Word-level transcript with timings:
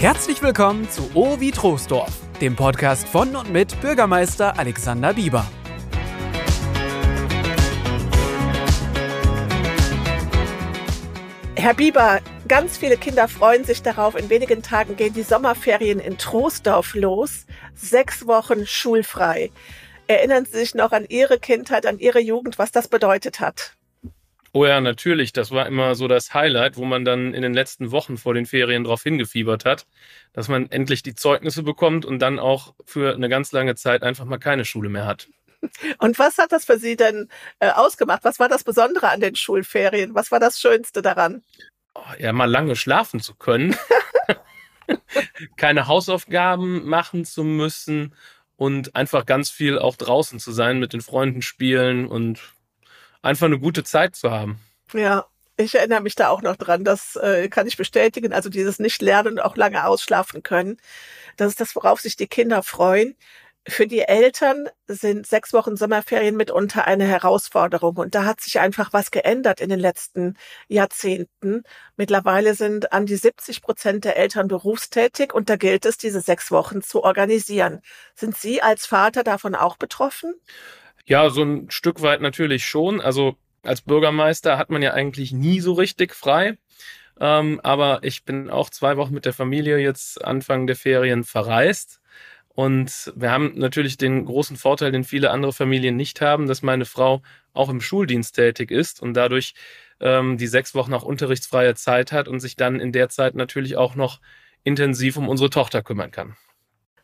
Herzlich 0.00 0.40
willkommen 0.40 0.88
zu 0.88 1.10
O 1.12 1.40
wie 1.40 1.50
Troisdorf, 1.50 2.10
dem 2.40 2.56
Podcast 2.56 3.06
von 3.06 3.36
und 3.36 3.52
mit 3.52 3.78
Bürgermeister 3.82 4.58
Alexander 4.58 5.12
Bieber. 5.12 5.46
Herr 11.54 11.74
Bieber, 11.74 12.20
ganz 12.48 12.78
viele 12.78 12.96
Kinder 12.96 13.28
freuen 13.28 13.64
sich 13.64 13.82
darauf. 13.82 14.14
In 14.14 14.30
wenigen 14.30 14.62
Tagen 14.62 14.96
gehen 14.96 15.12
die 15.12 15.22
Sommerferien 15.22 16.00
in 16.00 16.16
Troisdorf 16.16 16.94
los. 16.94 17.44
Sechs 17.74 18.26
Wochen 18.26 18.66
schulfrei. 18.66 19.50
Erinnern 20.06 20.46
Sie 20.46 20.60
sich 20.60 20.74
noch 20.74 20.92
an 20.92 21.04
Ihre 21.10 21.38
Kindheit, 21.38 21.84
an 21.84 21.98
Ihre 21.98 22.20
Jugend, 22.20 22.58
was 22.58 22.72
das 22.72 22.88
bedeutet 22.88 23.40
hat? 23.40 23.76
Oh 24.52 24.66
ja, 24.66 24.80
natürlich. 24.80 25.32
Das 25.32 25.52
war 25.52 25.66
immer 25.66 25.94
so 25.94 26.08
das 26.08 26.34
Highlight, 26.34 26.76
wo 26.76 26.84
man 26.84 27.04
dann 27.04 27.34
in 27.34 27.42
den 27.42 27.54
letzten 27.54 27.92
Wochen 27.92 28.16
vor 28.16 28.34
den 28.34 28.46
Ferien 28.46 28.84
drauf 28.84 29.02
hingefiebert 29.02 29.64
hat, 29.64 29.86
dass 30.32 30.48
man 30.48 30.70
endlich 30.70 31.02
die 31.02 31.14
Zeugnisse 31.14 31.62
bekommt 31.62 32.04
und 32.04 32.18
dann 32.18 32.38
auch 32.38 32.74
für 32.84 33.14
eine 33.14 33.28
ganz 33.28 33.52
lange 33.52 33.76
Zeit 33.76 34.02
einfach 34.02 34.24
mal 34.24 34.38
keine 34.38 34.64
Schule 34.64 34.88
mehr 34.88 35.06
hat. 35.06 35.28
Und 35.98 36.18
was 36.18 36.38
hat 36.38 36.52
das 36.52 36.64
für 36.64 36.78
Sie 36.78 36.96
denn 36.96 37.28
äh, 37.60 37.70
ausgemacht? 37.70 38.24
Was 38.24 38.40
war 38.40 38.48
das 38.48 38.64
Besondere 38.64 39.10
an 39.10 39.20
den 39.20 39.36
Schulferien? 39.36 40.14
Was 40.14 40.32
war 40.32 40.40
das 40.40 40.58
Schönste 40.58 41.02
daran? 41.02 41.42
Oh, 41.94 42.00
ja, 42.18 42.32
mal 42.32 42.50
lange 42.50 42.76
schlafen 42.76 43.20
zu 43.20 43.34
können, 43.34 43.76
keine 45.56 45.86
Hausaufgaben 45.86 46.88
machen 46.88 47.24
zu 47.24 47.44
müssen 47.44 48.14
und 48.56 48.96
einfach 48.96 49.26
ganz 49.26 49.50
viel 49.50 49.78
auch 49.78 49.96
draußen 49.96 50.38
zu 50.38 50.52
sein, 50.52 50.78
mit 50.78 50.92
den 50.92 51.00
Freunden 51.00 51.42
spielen 51.42 52.06
und 52.06 52.40
einfach 53.22 53.46
eine 53.46 53.58
gute 53.58 53.84
Zeit 53.84 54.16
zu 54.16 54.30
haben. 54.30 54.60
Ja, 54.92 55.26
ich 55.56 55.74
erinnere 55.74 56.00
mich 56.00 56.14
da 56.14 56.28
auch 56.28 56.42
noch 56.42 56.56
dran. 56.56 56.84
Das 56.84 57.16
äh, 57.16 57.48
kann 57.48 57.66
ich 57.66 57.76
bestätigen. 57.76 58.32
Also 58.32 58.48
dieses 58.48 58.78
Nicht-Lernen 58.78 59.34
und 59.34 59.40
auch 59.40 59.56
lange 59.56 59.86
ausschlafen 59.86 60.42
können. 60.42 60.78
Das 61.36 61.48
ist 61.48 61.60
das, 61.60 61.76
worauf 61.76 62.00
sich 62.00 62.16
die 62.16 62.28
Kinder 62.28 62.62
freuen. 62.62 63.16
Für 63.68 63.86
die 63.86 64.00
Eltern 64.00 64.68
sind 64.88 65.26
sechs 65.26 65.52
Wochen 65.52 65.76
Sommerferien 65.76 66.34
mitunter 66.34 66.86
eine 66.86 67.04
Herausforderung. 67.04 67.98
Und 67.98 68.14
da 68.14 68.24
hat 68.24 68.40
sich 68.40 68.58
einfach 68.58 68.94
was 68.94 69.10
geändert 69.10 69.60
in 69.60 69.68
den 69.68 69.78
letzten 69.80 70.36
Jahrzehnten. 70.68 71.64
Mittlerweile 71.96 72.54
sind 72.54 72.92
an 72.92 73.04
die 73.04 73.16
70 73.16 73.60
Prozent 73.60 74.04
der 74.06 74.16
Eltern 74.16 74.48
berufstätig 74.48 75.34
und 75.34 75.50
da 75.50 75.56
gilt 75.56 75.84
es, 75.84 75.98
diese 75.98 76.22
sechs 76.22 76.50
Wochen 76.50 76.80
zu 76.80 77.04
organisieren. 77.04 77.82
Sind 78.14 78.34
Sie 78.36 78.62
als 78.62 78.86
Vater 78.86 79.24
davon 79.24 79.54
auch 79.54 79.76
betroffen? 79.76 80.34
Ja, 81.06 81.30
so 81.30 81.42
ein 81.42 81.70
Stück 81.70 82.02
weit 82.02 82.20
natürlich 82.20 82.64
schon. 82.64 83.00
Also 83.00 83.36
als 83.62 83.82
Bürgermeister 83.82 84.58
hat 84.58 84.70
man 84.70 84.82
ja 84.82 84.92
eigentlich 84.92 85.32
nie 85.32 85.60
so 85.60 85.72
richtig 85.72 86.14
frei. 86.14 86.58
Ähm, 87.20 87.60
aber 87.62 88.00
ich 88.02 88.24
bin 88.24 88.48
auch 88.50 88.70
zwei 88.70 88.96
Wochen 88.96 89.14
mit 89.14 89.26
der 89.26 89.34
Familie 89.34 89.78
jetzt 89.78 90.24
Anfang 90.24 90.66
der 90.66 90.76
Ferien 90.76 91.24
verreist. 91.24 92.00
Und 92.48 93.12
wir 93.14 93.30
haben 93.30 93.52
natürlich 93.56 93.96
den 93.96 94.24
großen 94.24 94.56
Vorteil, 94.56 94.92
den 94.92 95.04
viele 95.04 95.30
andere 95.30 95.52
Familien 95.52 95.96
nicht 95.96 96.20
haben, 96.20 96.46
dass 96.46 96.62
meine 96.62 96.84
Frau 96.84 97.22
auch 97.52 97.68
im 97.68 97.80
Schuldienst 97.80 98.34
tätig 98.34 98.70
ist 98.70 99.00
und 99.00 99.14
dadurch 99.14 99.54
ähm, 100.00 100.36
die 100.36 100.46
sechs 100.46 100.74
Wochen 100.74 100.94
auch 100.94 101.02
unterrichtsfreie 101.02 101.74
Zeit 101.74 102.12
hat 102.12 102.28
und 102.28 102.40
sich 102.40 102.56
dann 102.56 102.80
in 102.80 102.92
der 102.92 103.08
Zeit 103.08 103.34
natürlich 103.34 103.76
auch 103.76 103.94
noch 103.94 104.20
intensiv 104.64 105.16
um 105.16 105.28
unsere 105.28 105.50
Tochter 105.50 105.82
kümmern 105.82 106.10
kann. 106.10 106.36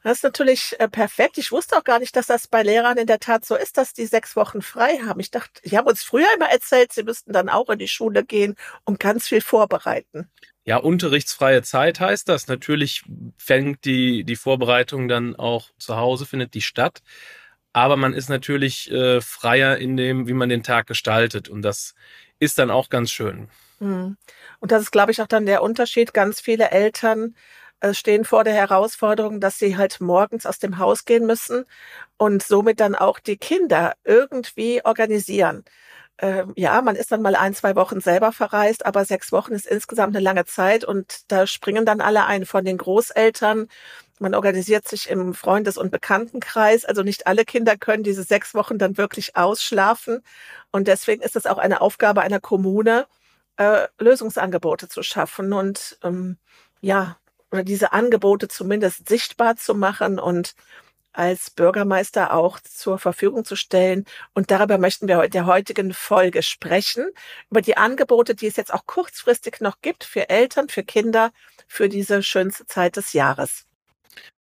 Das 0.03 0.19
ist 0.19 0.25
natürlich 0.25 0.77
äh, 0.79 0.89
perfekt. 0.89 1.39
Ich 1.39 1.53
wusste 1.53 1.77
auch 1.77 1.85
gar 1.85 1.99
nicht, 1.99 2.15
dass 2.17 2.27
das 2.27 2.47
bei 2.47 2.63
Lehrern 2.63 2.99
in 2.99 3.07
der 3.07 3.19
Tat 3.19 3.45
so 3.45 3.57
ist, 3.57 3.77
dass 3.77 3.93
die 3.93 4.07
sechs 4.07 4.37
Wochen 4.37 4.63
frei 4.63 4.99
haben. 5.05 5.21
Ich 5.21 5.31
dachte, 5.31 5.61
die 5.65 5.77
haben 5.77 5.87
uns 5.87 6.03
früher 6.03 6.29
immer 6.37 6.49
erzählt, 6.49 6.93
sie 6.93 7.03
müssten 7.03 7.33
dann 7.33 7.49
auch 7.49 7.69
in 7.71 7.79
die 7.79 7.89
Schule 7.89 8.25
gehen 8.25 8.55
und 8.85 9.01
ganz 9.01 9.29
viel 9.29 9.41
vorbereiten. 9.41 10.31
Ja, 10.65 10.79
unterrichtsfreie 10.79 11.63
Zeit 11.63 12.01
heißt 12.01 12.29
das. 12.29 12.49
Natürlich 12.49 13.05
fängt 13.39 13.85
die, 13.85 14.25
die 14.25 14.37
Vorbereitung 14.37 15.07
dann 15.07 15.37
auch 15.37 15.71
zu 15.79 15.97
Hause, 15.97 16.27
findet 16.27 16.55
die 16.55 16.63
statt. 16.63 17.03
Aber 17.73 17.97
man 17.97 18.15
ist 18.15 18.29
natürlich 18.29 18.91
äh, 18.91 19.21
freier 19.21 19.77
in 19.77 19.97
dem, 19.97 20.27
wie 20.27 20.33
man 20.33 20.49
den 20.49 20.63
Tag 20.63 20.87
gestaltet. 20.87 21.49
Und 21.49 21.63
das 21.63 21.95
ist 22.39 22.59
dann 22.59 22.71
auch 22.71 22.89
ganz 22.89 23.11
schön. 23.11 23.49
Hm. 23.79 24.17
Und 24.61 24.73
das 24.73 24.83
ist, 24.83 24.91
glaube 24.91 25.13
ich, 25.13 25.21
auch 25.23 25.27
dann 25.27 25.47
der 25.47 25.63
Unterschied. 25.63 26.15
Ganz 26.15 26.41
viele 26.41 26.71
Eltern 26.71 27.37
äh, 27.81 27.95
stehen 27.95 28.25
vor 28.25 28.45
der 28.45 28.55
Herausforderung, 28.55 29.41
dass 29.41 29.59
sie 29.59 29.77
halt 29.77 30.01
morgens 30.01 30.47
aus 30.47 30.59
dem 30.59 30.79
Haus 30.79 31.05
gehen 31.05 31.27
müssen 31.27 31.65
und 32.17 32.43
somit 32.43 32.81
dann 32.81 32.95
auch 32.95 33.19
die 33.19 33.37
Kinder 33.37 33.95
irgendwie 34.05 34.83
organisieren. 34.85 35.65
Ähm, 36.19 36.55
ja, 36.57 36.81
man 36.81 36.97
ist 36.97 37.13
dann 37.13 37.21
mal 37.23 37.37
ein, 37.37 37.55
zwei 37.55 37.77
Wochen 37.77 38.01
selber 38.01 38.33
verreist, 38.33 38.87
aber 38.87 39.05
sechs 39.05 39.33
Wochen 39.33 39.53
ist 39.53 39.67
insgesamt 39.67 40.17
eine 40.17 40.25
lange 40.25 40.47
Zeit 40.47 40.85
und 40.85 41.31
da 41.31 41.47
springen 41.47 41.85
dann 41.85 42.01
alle 42.01 42.25
ein 42.25 42.47
von 42.47 42.65
den 42.65 42.79
Großeltern. 42.79 43.69
Man 44.19 44.35
organisiert 44.35 44.89
sich 44.89 45.11
im 45.11 45.35
Freundes- 45.35 45.77
und 45.77 45.91
Bekanntenkreis. 45.91 46.87
Also 46.87 47.03
nicht 47.03 47.27
alle 47.27 47.45
Kinder 47.45 47.77
können 47.77 48.03
diese 48.03 48.23
sechs 48.23 48.55
Wochen 48.55 48.79
dann 48.79 48.97
wirklich 48.97 49.37
ausschlafen. 49.37 50.23
Und 50.73 50.89
deswegen 50.89 51.23
ist 51.23 51.37
es 51.37 51.47
auch 51.47 51.59
eine 51.59 51.83
Aufgabe 51.83 52.23
einer 52.23 52.41
Kommune, 52.41 53.07
äh, 53.59 53.89
Lösungsangebote 53.99 54.89
zu 54.89 55.03
schaffen. 55.03 55.53
Und 55.53 55.99
ähm, 56.03 56.39
ja, 56.81 57.19
diese 57.65 57.93
Angebote 57.93 58.49
zumindest 58.49 59.09
sichtbar 59.09 59.57
zu 59.57 59.75
machen 59.75 60.19
und 60.19 60.55
als 61.13 61.51
Bürgermeister 61.51 62.35
auch 62.35 62.61
zur 62.61 62.99
Verfügung 62.99 63.45
zu 63.45 63.57
stellen. 63.57 64.05
Und 64.35 64.51
darüber 64.51 64.79
möchten 64.79 65.09
wir 65.09 65.23
in 65.25 65.31
der 65.31 65.47
heutigen 65.47 65.95
Folge 65.95 66.43
sprechen, 66.43 67.07
über 67.51 67.63
die 67.63 67.77
Angebote, 67.77 68.35
die 68.35 68.47
es 68.47 68.57
jetzt 68.57 68.73
auch 68.75 68.87
kurzfristig 68.87 69.61
noch 69.61 69.81
gibt 69.83 70.05
für 70.05 70.29
Eltern, 70.29 70.69
für 70.69 70.85
Kinder, 70.85 71.33
für 71.67 71.89
diese 71.89 72.23
schönste 72.23 72.67
Zeit 72.67 72.97
des 72.97 73.13
Jahres. 73.15 73.66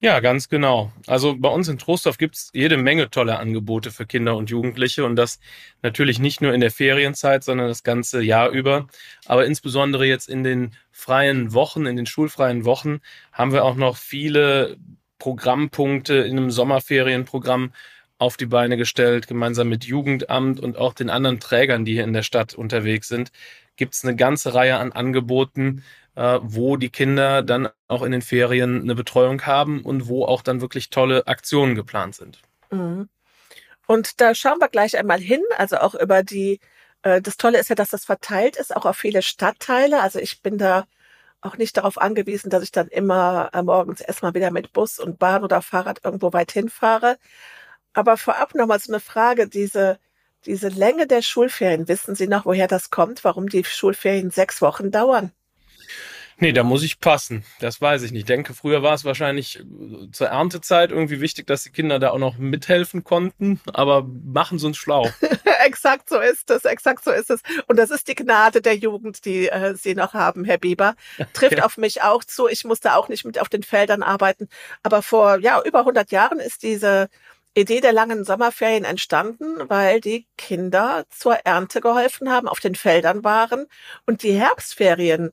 Ja, 0.00 0.20
ganz 0.20 0.48
genau. 0.48 0.92
Also 1.08 1.34
bei 1.36 1.48
uns 1.48 1.66
in 1.66 1.76
Trostorf 1.76 2.18
gibt's 2.18 2.50
jede 2.54 2.76
Menge 2.76 3.10
tolle 3.10 3.36
Angebote 3.40 3.90
für 3.90 4.06
Kinder 4.06 4.36
und 4.36 4.48
Jugendliche 4.48 5.04
und 5.04 5.16
das 5.16 5.40
natürlich 5.82 6.20
nicht 6.20 6.40
nur 6.40 6.54
in 6.54 6.60
der 6.60 6.70
Ferienzeit, 6.70 7.42
sondern 7.42 7.66
das 7.66 7.82
ganze 7.82 8.22
Jahr 8.22 8.50
über. 8.50 8.86
Aber 9.26 9.44
insbesondere 9.44 10.06
jetzt 10.06 10.28
in 10.28 10.44
den 10.44 10.76
freien 10.92 11.52
Wochen, 11.52 11.84
in 11.86 11.96
den 11.96 12.06
schulfreien 12.06 12.64
Wochen 12.64 13.00
haben 13.32 13.52
wir 13.52 13.64
auch 13.64 13.74
noch 13.74 13.96
viele 13.96 14.76
Programmpunkte 15.18 16.14
in 16.14 16.36
einem 16.38 16.52
Sommerferienprogramm 16.52 17.72
auf 18.18 18.36
die 18.36 18.46
Beine 18.46 18.76
gestellt, 18.76 19.26
gemeinsam 19.26 19.68
mit 19.68 19.84
Jugendamt 19.84 20.60
und 20.60 20.76
auch 20.76 20.92
den 20.94 21.10
anderen 21.10 21.40
Trägern, 21.40 21.84
die 21.84 21.94
hier 21.94 22.04
in 22.04 22.12
der 22.12 22.22
Stadt 22.22 22.54
unterwegs 22.54 23.08
sind, 23.08 23.32
gibt's 23.76 24.04
eine 24.04 24.14
ganze 24.14 24.54
Reihe 24.54 24.78
an 24.78 24.92
Angeboten, 24.92 25.82
äh, 26.18 26.40
wo 26.42 26.76
die 26.76 26.90
Kinder 26.90 27.42
dann 27.42 27.68
auch 27.86 28.02
in 28.02 28.10
den 28.10 28.22
Ferien 28.22 28.82
eine 28.82 28.96
Betreuung 28.96 29.46
haben 29.46 29.82
und 29.84 30.08
wo 30.08 30.24
auch 30.24 30.42
dann 30.42 30.60
wirklich 30.60 30.90
tolle 30.90 31.28
Aktionen 31.28 31.76
geplant 31.76 32.16
sind. 32.16 32.42
Mhm. 32.70 33.08
Und 33.86 34.20
da 34.20 34.34
schauen 34.34 34.58
wir 34.58 34.68
gleich 34.68 34.98
einmal 34.98 35.20
hin, 35.20 35.42
also 35.56 35.76
auch 35.78 35.94
über 35.94 36.24
die, 36.24 36.58
äh, 37.02 37.22
das 37.22 37.36
Tolle 37.36 37.58
ist 37.58 37.68
ja, 37.68 37.76
dass 37.76 37.90
das 37.90 38.04
verteilt 38.04 38.56
ist, 38.56 38.74
auch 38.74 38.84
auf 38.84 38.96
viele 38.96 39.22
Stadtteile. 39.22 40.02
Also 40.02 40.18
ich 40.18 40.42
bin 40.42 40.58
da 40.58 40.86
auch 41.40 41.56
nicht 41.56 41.76
darauf 41.76 41.98
angewiesen, 41.98 42.50
dass 42.50 42.64
ich 42.64 42.72
dann 42.72 42.88
immer 42.88 43.50
äh, 43.52 43.62
morgens 43.62 44.00
erstmal 44.00 44.34
wieder 44.34 44.50
mit 44.50 44.72
Bus 44.72 44.98
und 44.98 45.20
Bahn 45.20 45.44
oder 45.44 45.62
Fahrrad 45.62 46.00
irgendwo 46.04 46.32
weit 46.32 46.50
hinfahre. 46.50 47.16
Aber 47.92 48.16
vorab 48.16 48.56
nochmal 48.56 48.80
so 48.80 48.92
eine 48.92 49.00
Frage, 49.00 49.48
diese, 49.48 50.00
diese 50.46 50.68
Länge 50.68 51.06
der 51.06 51.22
Schulferien, 51.22 51.86
wissen 51.86 52.16
Sie 52.16 52.26
noch, 52.26 52.44
woher 52.44 52.66
das 52.66 52.90
kommt, 52.90 53.22
warum 53.24 53.48
die 53.48 53.64
Schulferien 53.64 54.32
sechs 54.32 54.60
Wochen 54.60 54.90
dauern? 54.90 55.32
Nee, 56.40 56.52
da 56.52 56.62
muss 56.62 56.84
ich 56.84 57.00
passen. 57.00 57.44
Das 57.58 57.80
weiß 57.80 58.02
ich 58.02 58.12
nicht. 58.12 58.20
Ich 58.20 58.26
denke, 58.26 58.54
früher 58.54 58.82
war 58.82 58.94
es 58.94 59.04
wahrscheinlich 59.04 59.58
äh, 59.58 60.10
zur 60.12 60.28
Erntezeit 60.28 60.90
irgendwie 60.90 61.20
wichtig, 61.20 61.46
dass 61.46 61.64
die 61.64 61.70
Kinder 61.70 61.98
da 61.98 62.10
auch 62.10 62.18
noch 62.18 62.38
mithelfen 62.38 63.02
konnten, 63.02 63.60
aber 63.72 64.06
machen 64.24 64.58
sie 64.58 64.66
uns 64.66 64.76
schlau. 64.76 65.10
exakt 65.64 66.08
so 66.08 66.18
ist 66.18 66.50
es, 66.50 66.64
exakt 66.64 67.04
so 67.04 67.10
ist 67.10 67.30
es. 67.30 67.40
Und 67.66 67.78
das 67.78 67.90
ist 67.90 68.08
die 68.08 68.14
Gnade 68.14 68.62
der 68.62 68.76
Jugend, 68.76 69.24
die 69.24 69.48
äh, 69.48 69.74
Sie 69.74 69.94
noch 69.94 70.14
haben, 70.14 70.44
Herr 70.44 70.58
Bieber. 70.58 70.94
Trifft 71.32 71.58
ja. 71.58 71.64
auf 71.64 71.76
mich 71.76 72.02
auch 72.02 72.24
zu. 72.24 72.48
Ich 72.48 72.64
musste 72.64 72.94
auch 72.94 73.08
nicht 73.08 73.24
mit 73.24 73.40
auf 73.40 73.48
den 73.48 73.62
Feldern 73.62 74.02
arbeiten. 74.02 74.48
Aber 74.82 75.02
vor 75.02 75.38
ja 75.38 75.60
über 75.64 75.80
100 75.80 76.10
Jahren 76.12 76.38
ist 76.38 76.62
diese 76.62 77.08
Idee 77.54 77.80
der 77.80 77.92
langen 77.92 78.24
Sommerferien 78.24 78.84
entstanden, 78.84 79.68
weil 79.68 80.00
die 80.00 80.26
Kinder 80.36 81.04
zur 81.10 81.34
Ernte 81.44 81.80
geholfen 81.80 82.30
haben, 82.30 82.46
auf 82.46 82.60
den 82.60 82.76
Feldern 82.76 83.24
waren 83.24 83.66
und 84.06 84.22
die 84.22 84.32
Herbstferien 84.32 85.32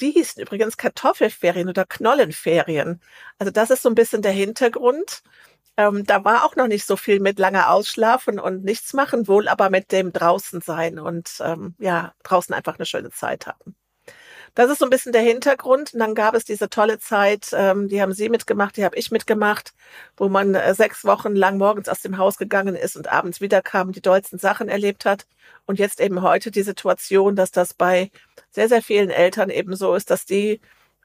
die 0.00 0.12
hießen 0.12 0.42
übrigens 0.42 0.76
Kartoffelferien 0.76 1.68
oder 1.68 1.84
Knollenferien. 1.84 3.00
Also 3.38 3.50
das 3.50 3.70
ist 3.70 3.82
so 3.82 3.88
ein 3.88 3.94
bisschen 3.94 4.22
der 4.22 4.32
Hintergrund. 4.32 5.22
Ähm, 5.76 6.04
da 6.04 6.24
war 6.24 6.44
auch 6.44 6.56
noch 6.56 6.68
nicht 6.68 6.86
so 6.86 6.96
viel 6.96 7.20
mit 7.20 7.38
langer 7.38 7.70
Ausschlafen 7.70 8.38
und 8.38 8.64
nichts 8.64 8.94
machen, 8.94 9.28
wohl 9.28 9.48
aber 9.48 9.68
mit 9.70 9.92
dem 9.92 10.12
draußen 10.12 10.62
sein 10.62 10.98
und 10.98 11.38
ähm, 11.40 11.74
ja, 11.78 12.14
draußen 12.22 12.54
einfach 12.54 12.76
eine 12.76 12.86
schöne 12.86 13.10
Zeit 13.10 13.46
haben. 13.46 13.76
Das 14.56 14.70
ist 14.70 14.78
so 14.78 14.86
ein 14.86 14.90
bisschen 14.90 15.12
der 15.12 15.20
Hintergrund. 15.22 15.92
Und 15.92 16.00
dann 16.00 16.14
gab 16.14 16.34
es 16.34 16.44
diese 16.46 16.70
tolle 16.70 16.98
Zeit, 16.98 17.50
ähm, 17.52 17.88
die 17.88 18.00
haben 18.00 18.14
Sie 18.14 18.30
mitgemacht, 18.30 18.76
die 18.78 18.84
habe 18.86 18.96
ich 18.96 19.10
mitgemacht, 19.10 19.74
wo 20.16 20.30
man 20.30 20.54
äh, 20.54 20.74
sechs 20.74 21.04
Wochen 21.04 21.36
lang 21.36 21.58
morgens 21.58 21.90
aus 21.90 22.00
dem 22.00 22.16
Haus 22.16 22.38
gegangen 22.38 22.74
ist 22.74 22.96
und 22.96 23.12
abends 23.12 23.42
wiederkam, 23.42 23.92
die 23.92 24.00
dollsten 24.00 24.38
Sachen 24.38 24.68
erlebt 24.70 25.04
hat. 25.04 25.26
Und 25.66 25.78
jetzt 25.78 26.00
eben 26.00 26.22
heute 26.22 26.50
die 26.50 26.62
Situation, 26.62 27.36
dass 27.36 27.50
das 27.50 27.74
bei 27.74 28.10
sehr, 28.56 28.70
sehr 28.70 28.82
vielen 28.82 29.10
Eltern 29.10 29.50
eben 29.50 29.76
so 29.76 29.94
ist, 29.94 30.10
dass 30.10 30.24
die 30.24 30.62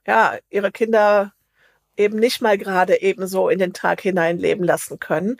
ja, 0.08 0.38
ihre 0.50 0.72
Kinder 0.72 1.34
eben 1.98 2.18
nicht 2.18 2.42
mal 2.42 2.58
gerade 2.58 3.02
eben 3.02 3.28
so 3.28 3.50
in 3.50 3.60
den 3.60 3.74
Tag 3.74 4.00
hinein 4.00 4.38
leben 4.38 4.64
lassen 4.64 5.00
können. 5.00 5.36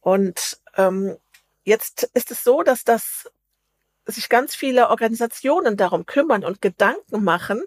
Und 0.00 0.58
ähm, 0.76 1.16
jetzt 1.62 2.10
ist 2.14 2.32
es 2.32 2.42
so, 2.42 2.64
dass 2.64 2.82
das 2.82 3.30
sich 4.06 4.28
ganz 4.28 4.56
viele 4.56 4.90
Organisationen 4.90 5.76
darum 5.76 6.04
kümmern 6.04 6.44
und 6.44 6.60
Gedanken 6.60 7.22
machen 7.22 7.62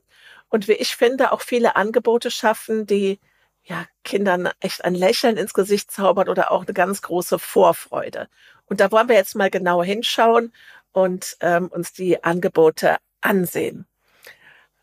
und 0.49 0.67
wie 0.67 0.73
ich 0.73 0.97
finde 0.97 1.31
auch 1.31 1.41
viele 1.41 1.77
Angebote 1.77 2.31
schaffen, 2.31 2.85
die 2.85 3.21
ja 3.63 3.85
Kindern 4.03 4.49
echt 4.59 4.83
ein 4.83 4.95
Lächeln 4.95 5.37
ins 5.37 5.53
Gesicht 5.53 5.89
zaubern 5.89 6.27
oder 6.27 6.51
auch 6.51 6.65
eine 6.65 6.73
ganz 6.73 7.01
große 7.01 7.39
Vorfreude. 7.39 8.27
Und 8.65 8.81
da 8.81 8.91
wollen 8.91 9.07
wir 9.07 9.15
jetzt 9.15 9.35
mal 9.35 9.49
genauer 9.49 9.85
hinschauen 9.85 10.51
und 10.91 11.37
ähm, 11.39 11.67
uns 11.67 11.93
die 11.93 12.21
Angebote 12.25 12.97
ansehen. 13.21 13.85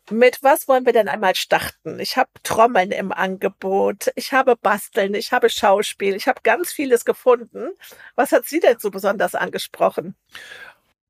Mit 0.09 0.41
was 0.41 0.69
wollen 0.69 0.85
wir 0.85 0.93
denn 0.93 1.09
einmal 1.09 1.35
starten? 1.35 1.99
Ich 1.99 2.15
habe 2.15 2.29
Trommeln 2.43 2.91
im 2.91 3.11
Angebot, 3.11 4.09
ich 4.15 4.31
habe 4.31 4.55
Basteln, 4.55 5.13
ich 5.15 5.33
habe 5.33 5.49
Schauspiel, 5.49 6.15
ich 6.15 6.27
habe 6.29 6.39
ganz 6.43 6.71
vieles 6.71 7.03
gefunden. 7.03 7.71
Was 8.15 8.31
hat 8.31 8.45
Sie 8.45 8.61
denn 8.61 8.79
so 8.79 8.89
besonders 8.89 9.35
angesprochen? 9.35 10.15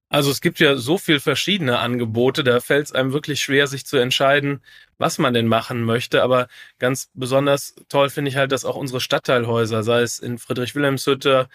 Also 0.09 0.31
es 0.31 0.39
gibt 0.39 0.59
ja 0.59 0.77
so 0.77 0.97
viel 0.97 1.19
verschiedene 1.19 1.79
Angebote, 1.79 2.44
da 2.44 2.62
fällt 2.62 2.88
es 2.88 2.91
einem 2.94 3.12
wirklich 3.12 3.41
schwer, 3.41 3.68
sich 3.68 3.85
zu 3.85 3.97
entscheiden, 3.97 4.63
was 4.97 5.18
man 5.18 5.33
denn 5.33 5.47
machen 5.47 5.83
möchte. 5.83 6.24
Aber 6.24 6.47
ganz 6.79 7.09
besonders 7.13 7.75
toll 7.89 8.09
finde 8.09 8.29
ich 8.29 8.38
halt, 8.38 8.51
dass 8.53 8.63
auch 8.65 8.77
unsere 8.77 9.01
Stadtteilhäuser, 9.01 9.83
sei 9.83 10.01
es 10.01 10.19
in 10.19 10.38
Friedrich-Wilhelms-Hütte 10.38 11.50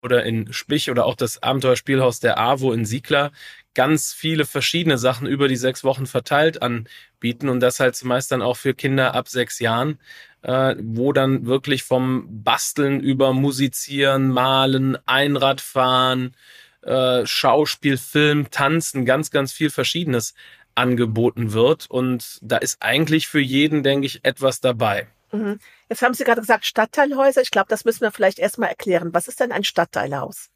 oder 0.00 0.24
in 0.24 0.52
Spich 0.52 0.90
oder 0.90 1.06
auch 1.06 1.16
das 1.16 1.42
Abenteuerspielhaus 1.42 2.20
der 2.20 2.38
AWO 2.38 2.72
in 2.72 2.84
Siegler, 2.84 3.32
ganz 3.78 4.12
viele 4.12 4.44
verschiedene 4.44 4.98
Sachen 4.98 5.28
über 5.28 5.46
die 5.46 5.54
sechs 5.54 5.84
Wochen 5.84 6.06
verteilt 6.06 6.62
anbieten 6.62 7.48
und 7.48 7.60
das 7.60 7.78
halt 7.78 7.94
zumeist 7.94 8.32
dann 8.32 8.42
auch 8.42 8.56
für 8.56 8.74
Kinder 8.74 9.14
ab 9.14 9.28
sechs 9.28 9.60
Jahren, 9.60 10.00
äh, 10.42 10.74
wo 10.80 11.12
dann 11.12 11.46
wirklich 11.46 11.84
vom 11.84 12.26
Basteln 12.42 12.98
über 12.98 13.32
Musizieren, 13.32 14.30
Malen, 14.30 14.98
Einradfahren, 15.06 16.34
äh, 16.82 17.24
Schauspiel, 17.24 17.98
Film, 17.98 18.50
Tanzen, 18.50 19.04
ganz, 19.04 19.30
ganz 19.30 19.52
viel 19.52 19.70
Verschiedenes 19.70 20.34
angeboten 20.74 21.52
wird. 21.52 21.86
Und 21.88 22.40
da 22.42 22.56
ist 22.56 22.78
eigentlich 22.80 23.28
für 23.28 23.38
jeden, 23.38 23.84
denke 23.84 24.06
ich, 24.06 24.24
etwas 24.24 24.60
dabei. 24.60 25.06
Mhm. 25.30 25.60
Jetzt 25.88 26.02
haben 26.02 26.14
Sie 26.14 26.24
gerade 26.24 26.40
gesagt 26.40 26.66
Stadtteilhäuser. 26.66 27.42
Ich 27.42 27.52
glaube, 27.52 27.68
das 27.68 27.84
müssen 27.84 28.00
wir 28.00 28.10
vielleicht 28.10 28.40
erstmal 28.40 28.70
erklären. 28.70 29.14
Was 29.14 29.28
ist 29.28 29.38
denn 29.38 29.52
ein 29.52 29.62
Stadtteilhaus? 29.62 30.50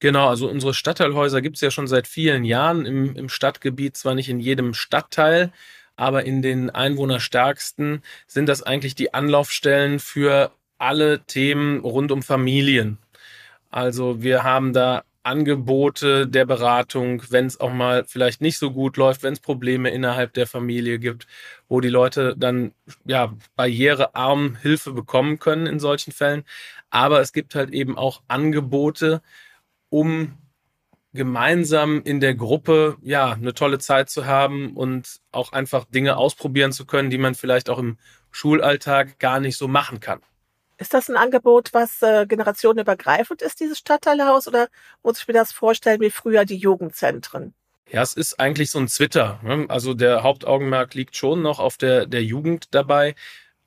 Genau, 0.00 0.28
also 0.28 0.48
unsere 0.48 0.74
Stadtteilhäuser 0.74 1.42
gibt 1.42 1.56
es 1.56 1.60
ja 1.62 1.70
schon 1.70 1.88
seit 1.88 2.06
vielen 2.06 2.44
Jahren 2.44 2.86
im, 2.86 3.16
im 3.16 3.28
Stadtgebiet, 3.28 3.96
zwar 3.96 4.14
nicht 4.14 4.28
in 4.28 4.38
jedem 4.38 4.72
Stadtteil, 4.74 5.52
aber 5.96 6.24
in 6.24 6.40
den 6.40 6.70
einwohnerstärksten 6.70 8.02
sind 8.28 8.48
das 8.48 8.62
eigentlich 8.62 8.94
die 8.94 9.12
Anlaufstellen 9.12 9.98
für 9.98 10.52
alle 10.78 11.20
Themen 11.26 11.80
rund 11.80 12.12
um 12.12 12.22
Familien. 12.22 12.98
Also 13.70 14.22
wir 14.22 14.44
haben 14.44 14.72
da 14.72 15.04
Angebote 15.24 16.26
der 16.28 16.46
Beratung, 16.46 17.22
wenn 17.30 17.46
es 17.46 17.60
auch 17.60 17.72
mal 17.72 18.04
vielleicht 18.06 18.40
nicht 18.40 18.58
so 18.58 18.70
gut 18.70 18.96
läuft, 18.96 19.22
wenn 19.24 19.34
es 19.34 19.40
Probleme 19.40 19.90
innerhalb 19.90 20.32
der 20.34 20.46
Familie 20.46 20.98
gibt, 21.00 21.26
wo 21.68 21.80
die 21.80 21.88
Leute 21.88 22.34
dann 22.38 22.72
ja 23.04 23.34
barrierearm 23.56 24.56
Hilfe 24.62 24.92
bekommen 24.92 25.38
können 25.38 25.66
in 25.66 25.80
solchen 25.80 26.12
Fällen. 26.12 26.44
Aber 26.90 27.20
es 27.20 27.32
gibt 27.32 27.54
halt 27.56 27.70
eben 27.72 27.98
auch 27.98 28.22
Angebote, 28.28 29.20
um 29.90 30.36
gemeinsam 31.12 32.02
in 32.02 32.20
der 32.20 32.34
Gruppe 32.34 32.96
ja 33.02 33.32
eine 33.32 33.54
tolle 33.54 33.78
Zeit 33.78 34.10
zu 34.10 34.26
haben 34.26 34.76
und 34.76 35.20
auch 35.32 35.52
einfach 35.52 35.84
Dinge 35.86 36.16
ausprobieren 36.16 36.72
zu 36.72 36.86
können, 36.86 37.10
die 37.10 37.18
man 37.18 37.34
vielleicht 37.34 37.70
auch 37.70 37.78
im 37.78 37.98
Schulalltag 38.30 39.18
gar 39.18 39.40
nicht 39.40 39.56
so 39.56 39.68
machen 39.68 40.00
kann. 40.00 40.20
Ist 40.76 40.94
das 40.94 41.08
ein 41.08 41.16
Angebot, 41.16 41.70
was 41.72 42.02
äh, 42.02 42.24
generationenübergreifend 42.26 43.42
ist, 43.42 43.58
dieses 43.58 43.78
Stadtteilhaus, 43.78 44.46
oder 44.46 44.68
muss 45.02 45.20
ich 45.20 45.26
mir 45.26 45.34
das 45.34 45.50
vorstellen 45.50 46.00
wie 46.00 46.10
früher 46.10 46.44
die 46.44 46.56
Jugendzentren? 46.56 47.52
Ja, 47.90 48.02
es 48.02 48.12
ist 48.12 48.38
eigentlich 48.38 48.70
so 48.70 48.78
ein 48.78 48.86
Twitter. 48.86 49.40
Ne? 49.42 49.66
Also 49.68 49.94
der 49.94 50.22
Hauptaugenmerk 50.22 50.94
liegt 50.94 51.16
schon 51.16 51.42
noch 51.42 51.58
auf 51.58 51.78
der, 51.78 52.06
der 52.06 52.22
Jugend 52.22 52.74
dabei. 52.74 53.14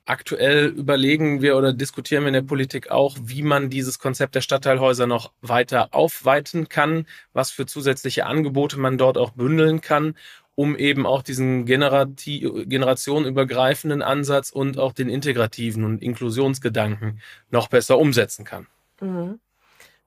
Aktuell 0.04 0.66
überlegen 0.66 1.42
wir 1.42 1.56
oder 1.56 1.72
diskutieren 1.72 2.24
wir 2.24 2.28
in 2.28 2.34
der 2.34 2.42
Politik 2.42 2.90
auch, 2.90 3.16
wie 3.22 3.42
man 3.42 3.70
dieses 3.70 4.00
Konzept 4.00 4.34
der 4.34 4.40
Stadtteilhäuser 4.40 5.06
noch 5.06 5.30
weiter 5.42 5.90
aufweiten 5.92 6.68
kann, 6.68 7.06
was 7.32 7.52
für 7.52 7.66
zusätzliche 7.66 8.26
Angebote 8.26 8.80
man 8.80 8.98
dort 8.98 9.16
auch 9.16 9.30
bündeln 9.30 9.80
kann 9.80 10.16
um 10.54 10.76
eben 10.76 11.06
auch 11.06 11.22
diesen 11.22 11.64
generationenübergreifenden 11.64 14.02
Ansatz 14.02 14.50
und 14.50 14.78
auch 14.78 14.92
den 14.92 15.08
integrativen 15.08 15.82
und 15.84 16.02
Inklusionsgedanken 16.02 17.22
noch 17.50 17.68
besser 17.68 17.96
umsetzen 17.98 18.44
kann. 18.44 18.66
Mhm. 19.00 19.40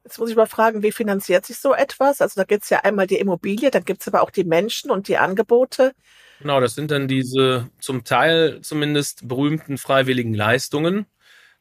Jetzt 0.03 0.19
muss 0.19 0.29
ich 0.29 0.35
mal 0.35 0.45
fragen, 0.45 0.83
wie 0.83 0.91
finanziert 0.91 1.47
sich 1.47 1.57
so 1.57 1.73
etwas? 1.73 2.21
Also 2.21 2.39
da 2.39 2.43
gibt 2.43 2.61
es 2.63 2.69
ja 2.69 2.81
einmal 2.81 3.07
die 3.07 3.17
Immobilie, 3.17 3.71
dann 3.71 3.85
gibt 3.85 4.01
es 4.01 4.07
aber 4.07 4.21
auch 4.21 4.29
die 4.29 4.43
Menschen 4.43 4.91
und 4.91 5.07
die 5.07 5.17
Angebote. 5.17 5.95
Genau, 6.39 6.59
das 6.59 6.75
sind 6.75 6.91
dann 6.91 7.07
diese 7.07 7.69
zum 7.79 8.03
Teil 8.03 8.59
zumindest 8.61 9.27
berühmten 9.27 9.77
freiwilligen 9.77 10.33
Leistungen. 10.33 11.05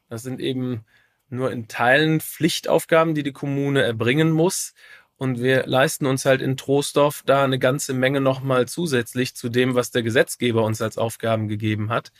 Das 0.09 0.23
sind 0.23 0.39
eben 0.39 0.85
nur 1.29 1.51
in 1.51 1.67
Teilen 1.67 2.21
Pflichtaufgaben, 2.21 3.15
die 3.15 3.23
die 3.23 3.33
Kommune 3.33 3.81
erbringen 3.81 4.31
muss. 4.31 4.73
Und 5.17 5.41
wir 5.41 5.65
leisten 5.65 6.05
uns 6.07 6.25
halt 6.25 6.41
in 6.41 6.57
Troisdorf 6.57 7.23
da 7.25 7.43
eine 7.45 7.57
ganze 7.57 7.93
Menge 7.93 8.19
nochmal 8.19 8.67
zusätzlich 8.67 9.33
zu 9.33 9.47
dem, 9.47 9.73
was 9.73 9.91
der 9.91 10.03
Gesetzgeber 10.03 10.63
uns 10.63 10.81
als 10.81 10.97
Aufgaben 10.97 11.47
gegeben 11.47 11.89
hat. 11.89 12.11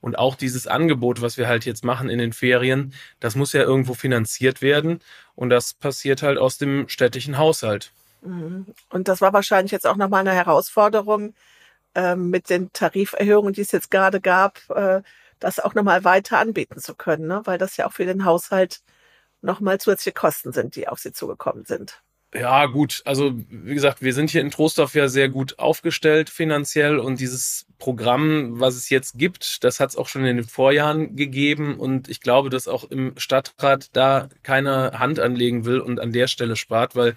Und 0.00 0.18
auch 0.18 0.36
dieses 0.36 0.66
Angebot, 0.66 1.20
was 1.20 1.36
wir 1.36 1.48
halt 1.48 1.64
jetzt 1.64 1.84
machen 1.84 2.08
in 2.10 2.18
den 2.18 2.32
Ferien, 2.32 2.92
das 3.18 3.34
muss 3.34 3.52
ja 3.54 3.62
irgendwo 3.62 3.94
finanziert 3.94 4.62
werden. 4.62 5.00
Und 5.34 5.50
das 5.50 5.74
passiert 5.74 6.22
halt 6.22 6.38
aus 6.38 6.58
dem 6.58 6.88
städtischen 6.88 7.38
Haushalt. 7.38 7.90
Mhm. 8.22 8.66
Und 8.90 9.08
das 9.08 9.20
war 9.20 9.32
wahrscheinlich 9.32 9.72
jetzt 9.72 9.86
auch 9.86 9.96
nochmal 9.96 10.20
eine 10.20 10.32
Herausforderung 10.32 11.34
äh, 11.94 12.16
mit 12.16 12.50
den 12.50 12.72
Tariferhöhungen, 12.72 13.52
die 13.54 13.62
es 13.62 13.72
jetzt 13.72 13.90
gerade 13.90 14.20
gab, 14.20 14.58
äh, 14.70 15.02
das 15.40 15.60
auch 15.60 15.74
nochmal 15.74 16.04
weiter 16.04 16.38
anbieten 16.38 16.78
zu 16.80 16.94
können, 16.94 17.26
ne? 17.26 17.42
weil 17.44 17.58
das 17.58 17.76
ja 17.76 17.86
auch 17.86 17.92
für 17.92 18.06
den 18.06 18.24
Haushalt 18.24 18.80
nochmal 19.42 19.78
zusätzliche 19.78 20.14
Kosten 20.14 20.52
sind, 20.52 20.76
die 20.76 20.88
auf 20.88 20.98
sie 20.98 21.12
zugekommen 21.12 21.64
sind. 21.64 22.02
Ja, 22.34 22.66
gut. 22.66 23.00
Also, 23.04 23.32
wie 23.48 23.74
gesagt, 23.74 24.02
wir 24.02 24.12
sind 24.12 24.28
hier 24.28 24.40
in 24.40 24.50
Trostorf 24.50 24.94
ja 24.94 25.06
sehr 25.06 25.28
gut 25.28 25.60
aufgestellt 25.60 26.30
finanziell 26.30 26.98
und 26.98 27.20
dieses 27.20 27.66
Programm, 27.78 28.58
was 28.58 28.74
es 28.74 28.90
jetzt 28.90 29.16
gibt, 29.18 29.62
das 29.62 29.78
hat 29.78 29.90
es 29.90 29.96
auch 29.96 30.08
schon 30.08 30.24
in 30.24 30.38
den 30.38 30.44
Vorjahren 30.44 31.14
gegeben 31.14 31.78
und 31.78 32.08
ich 32.08 32.20
glaube, 32.20 32.50
dass 32.50 32.66
auch 32.66 32.90
im 32.90 33.12
Stadtrat 33.18 33.90
da 33.92 34.28
keiner 34.42 34.98
Hand 34.98 35.20
anlegen 35.20 35.64
will 35.64 35.78
und 35.78 36.00
an 36.00 36.12
der 36.12 36.26
Stelle 36.26 36.56
spart, 36.56 36.96
weil 36.96 37.14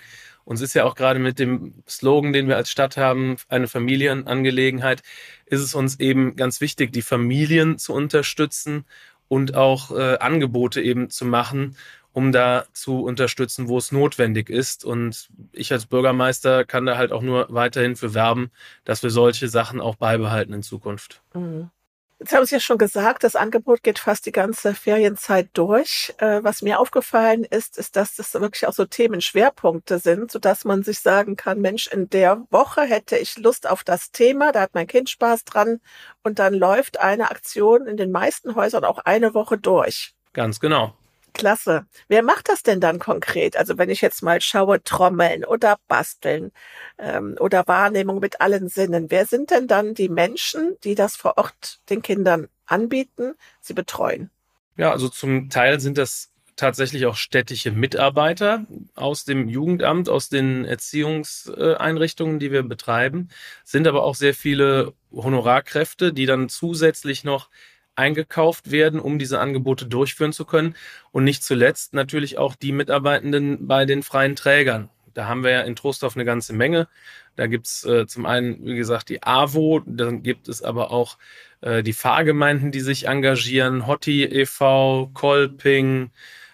uns 0.48 0.62
ist 0.62 0.74
ja 0.75 0.86
auch 0.86 0.96
gerade 0.96 1.20
mit 1.20 1.39
dem 1.39 1.74
Slogan, 1.89 2.32
den 2.32 2.48
wir 2.48 2.56
als 2.56 2.72
Stadt 2.72 2.96
haben, 2.96 3.36
eine 3.50 3.68
Familienangelegenheit, 3.68 5.04
ist 5.46 5.60
es 5.60 5.75
uns 5.75 6.00
eben 6.00 6.38
ganz 6.38 6.62
wichtig, 6.62 6.94
die 6.94 7.01
Familien 7.01 7.77
zu 7.77 7.94
unterstützen 7.94 8.86
und 9.27 9.56
auch 9.56 9.92
äh, 9.92 10.18
Angebote 10.20 10.82
eben 10.82 11.10
zu 11.10 11.25
machen, 11.25 11.75
um 12.13 12.32
da 12.32 12.63
zu 12.72 13.04
unterstützen, 13.04 13.68
wo 13.68 13.77
es 13.77 13.92
notwendig 13.92 14.50
ist. 14.50 14.86
Und 14.86 15.27
ich 15.51 15.74
als 15.74 15.86
Bürgermeister 15.86 16.63
kann 16.63 16.86
da 16.86 16.98
halt 16.98 17.12
auch 17.12 17.22
nur 17.22 17.48
weiterhin 17.50 17.98
für 17.98 18.13
werben, 18.13 18.50
dass 18.86 19.04
wir 19.04 19.10
solche 19.10 19.50
Sachen 19.50 19.82
auch 19.82 19.98
beibehalten 19.98 20.54
in 20.54 20.63
Zukunft. 20.63 21.22
Mhm. 21.34 21.72
Jetzt 22.20 22.34
haben 22.34 22.46
Sie 22.46 22.56
ja 22.56 22.60
schon 22.60 22.80
gesagt, 22.80 23.24
das 23.24 23.36
Angebot 23.36 23.84
geht 23.84 24.00
fast 24.00 24.26
die 24.26 24.32
ganze 24.32 24.74
Ferienzeit 24.74 25.50
durch. 25.54 26.16
Äh, 26.18 26.44
was 26.44 26.64
mir 26.64 26.80
aufgefallen 26.80 27.44
ist, 27.44 27.78
ist, 27.78 27.96
dass 27.96 28.16
das 28.16 28.34
wirklich 28.34 28.66
auch 28.66 28.74
so 28.74 28.86
Themenschwerpunkte 28.86 30.00
sind, 30.00 30.32
sodass 30.32 30.66
man 30.66 30.82
sich 30.82 31.00
sagen 31.00 31.36
kann, 31.36 31.62
Mensch, 31.62 31.86
in 31.86 32.10
der 32.10 32.44
Woche 32.50 32.82
hätte 32.82 33.18
ich 33.18 33.38
Lust 33.38 33.70
auf 33.70 33.84
das 33.84 34.12
Thema, 34.12 34.52
da 34.52 34.62
hat 34.62 34.74
mein 34.74 34.88
Kind 34.88 35.12
Spaß 35.12 35.46
dran 35.46 35.80
und 36.24 36.40
dann 36.40 36.56
läuft 36.56 37.00
eine 37.00 37.30
Aktion 37.30 37.86
in 37.86 37.98
den 37.98 38.12
meisten 38.12 38.56
Häusern 38.56 38.84
auch 38.84 38.98
eine 39.00 39.36
Woche 39.36 39.60
durch. 39.60 40.16
Ganz 40.34 40.60
genau. 40.60 40.96
Klasse. 41.38 41.86
Wer 42.08 42.24
macht 42.24 42.50
das 42.50 42.63
denn 42.63 42.82
dann 42.82 43.00
konkret? 43.00 43.56
Also 43.56 43.77
wenn 43.77 43.89
ich 43.89 44.01
jetzt 44.01 44.24
mal 44.24 44.41
schaue, 44.41 44.84
Trommeln 44.84 45.46
oder 45.46 45.77
Basteln 45.88 46.51
ähm, 46.98 47.36
oder 47.39 47.67
Wahrnehmung 47.67 48.20
mit 48.20 48.41
allen 48.41 48.67
Sinnen. 48.67 49.10
Wer 49.10 49.25
sind 49.25 49.51
denn 49.51 49.67
dann 49.67 49.94
die 49.94 50.10
Menschen, 50.10 50.75
die 50.84 50.96
das 50.96 51.15
vor 51.15 51.38
Ort 51.38 51.79
den 51.89 52.01
Kindern 52.01 52.48
anbieten, 52.65 53.36
sie 53.62 53.74
betreuen? 53.74 54.29
Ja, 54.75 54.91
also 54.91 55.08
zum 55.10 55.50
Teil 55.50 55.79
sind 55.79 55.98
das 55.98 56.32
tatsächlich 56.58 57.06
auch 57.06 57.15
städtische 57.15 57.72
Mitarbeiter 57.72 58.65
aus 58.96 59.24
dem 59.24 59.48
Jugendamt, 59.48 60.10
aus 60.10 60.27
den 60.27 60.65
Erziehungseinrichtungen, 60.65 62.39
die 62.39 62.51
wir 62.51 62.63
betreiben, 62.63 63.29
sind 63.63 63.88
aber 63.88 64.03
auch 64.03 64.15
sehr 64.15 64.34
viele 64.34 64.94
Honorarkräfte, 65.12 66.12
die 66.13 66.25
dann 66.25 66.50
zusätzlich 66.50 67.24
noch 67.24 67.50
eingekauft 67.98 68.72
werden, 68.72 69.00
um 69.00 69.20
diese 69.20 69.39
Angebote 69.39 69.86
durchführen 69.86 70.34
zu 70.34 70.46
können. 70.46 70.75
Und 71.12 71.24
nicht 71.24 71.44
zuletzt 71.44 71.94
natürlich 71.94 72.38
auch 72.38 72.56
die 72.56 72.72
Mitarbeitenden 72.72 73.68
bei 73.68 73.86
den 73.86 74.04
freien 74.04 74.36
Trägern. 74.36 74.89
Da 75.13 75.27
haben 75.27 75.44
wir 75.44 75.51
ja 75.51 75.62
in 75.62 75.75
Trostorf 75.75 76.16
eine 76.16 76.25
ganze 76.25 76.54
Menge. 76.54 76.88
Da 77.36 77.48
gibt's 77.48 77.84
äh, 77.86 78.06
zum 78.06 78.25
einen, 78.25 78.66
wie 78.66 78.75
gesagt, 78.75 79.10
die 79.10 79.24
AWO, 79.24 79.82
dann 79.86 80.22
gibt 80.22 80.48
es 80.48 80.62
aber 80.62 80.92
auch 80.92 81.18
äh, 81.62 81.82
die 81.82 81.94
Fahrgemeinden, 81.94 82.72
die 82.72 82.82
sich 82.82 83.08
engagieren, 83.08 83.88
Hotti 83.88 84.24
e.V., 84.24 85.10
Kolping, 85.13 86.12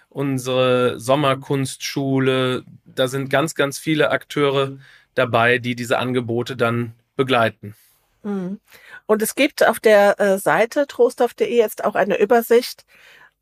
unsere 0.08 0.98
Sommerkunstschule. 0.98 2.64
Da 2.86 3.08
sind 3.08 3.28
ganz, 3.28 3.54
ganz 3.54 3.78
viele 3.78 4.10
Akteure 4.10 4.78
dabei, 5.14 5.58
die 5.58 5.74
diese 5.74 5.98
Angebote 5.98 6.56
dann 6.56 6.94
begleiten. 7.16 7.74
Mhm. 8.22 8.60
Und 9.06 9.22
es 9.22 9.34
gibt 9.34 9.66
auf 9.66 9.80
der 9.80 10.18
äh, 10.18 10.38
Seite 10.38 10.86
trostorf.de 10.86 11.54
jetzt 11.54 11.84
auch 11.84 11.94
eine 11.94 12.18
Übersicht 12.18 12.84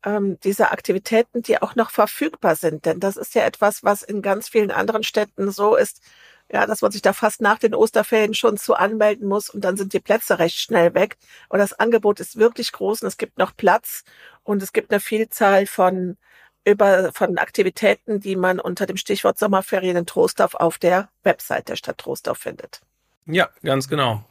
ähm, 0.05 0.39
dieser 0.41 0.71
Aktivitäten, 0.71 1.41
die 1.41 1.61
auch 1.61 1.75
noch 1.75 1.89
verfügbar 1.89 2.55
sind. 2.55 2.85
Denn 2.85 2.99
das 2.99 3.17
ist 3.17 3.35
ja 3.35 3.43
etwas, 3.43 3.83
was 3.83 4.03
in 4.03 4.21
ganz 4.21 4.49
vielen 4.49 4.71
anderen 4.71 5.03
Städten 5.03 5.51
so 5.51 5.75
ist, 5.75 6.01
ja, 6.51 6.65
dass 6.67 6.81
man 6.81 6.91
sich 6.91 7.01
da 7.01 7.13
fast 7.13 7.41
nach 7.41 7.57
den 7.57 7.73
Osterferien 7.73 8.33
schon 8.33 8.57
zu 8.57 8.75
anmelden 8.75 9.27
muss 9.27 9.49
und 9.49 9.61
dann 9.61 9.77
sind 9.77 9.93
die 9.93 9.99
Plätze 9.99 10.39
recht 10.39 10.57
schnell 10.57 10.93
weg. 10.93 11.17
Und 11.49 11.59
das 11.59 11.73
Angebot 11.73 12.19
ist 12.19 12.37
wirklich 12.37 12.71
groß 12.71 13.01
und 13.01 13.07
es 13.07 13.17
gibt 13.17 13.37
noch 13.37 13.55
Platz 13.55 14.03
und 14.43 14.61
es 14.61 14.73
gibt 14.73 14.91
eine 14.91 14.99
Vielzahl 14.99 15.65
von 15.65 16.17
über 16.65 17.11
von 17.13 17.37
Aktivitäten, 17.37 18.19
die 18.19 18.35
man 18.35 18.59
unter 18.59 18.85
dem 18.85 18.97
Stichwort 18.97 19.37
Sommerferien 19.37 19.97
in 19.97 20.05
Trostorf 20.05 20.55
auf 20.55 20.77
der 20.77 21.09
Website 21.23 21.69
der 21.69 21.75
Stadt 21.75 21.97
Trostorf 21.97 22.37
findet. 22.37 22.81
Ja, 23.25 23.49
ganz 23.63 23.87
genau. 23.87 24.23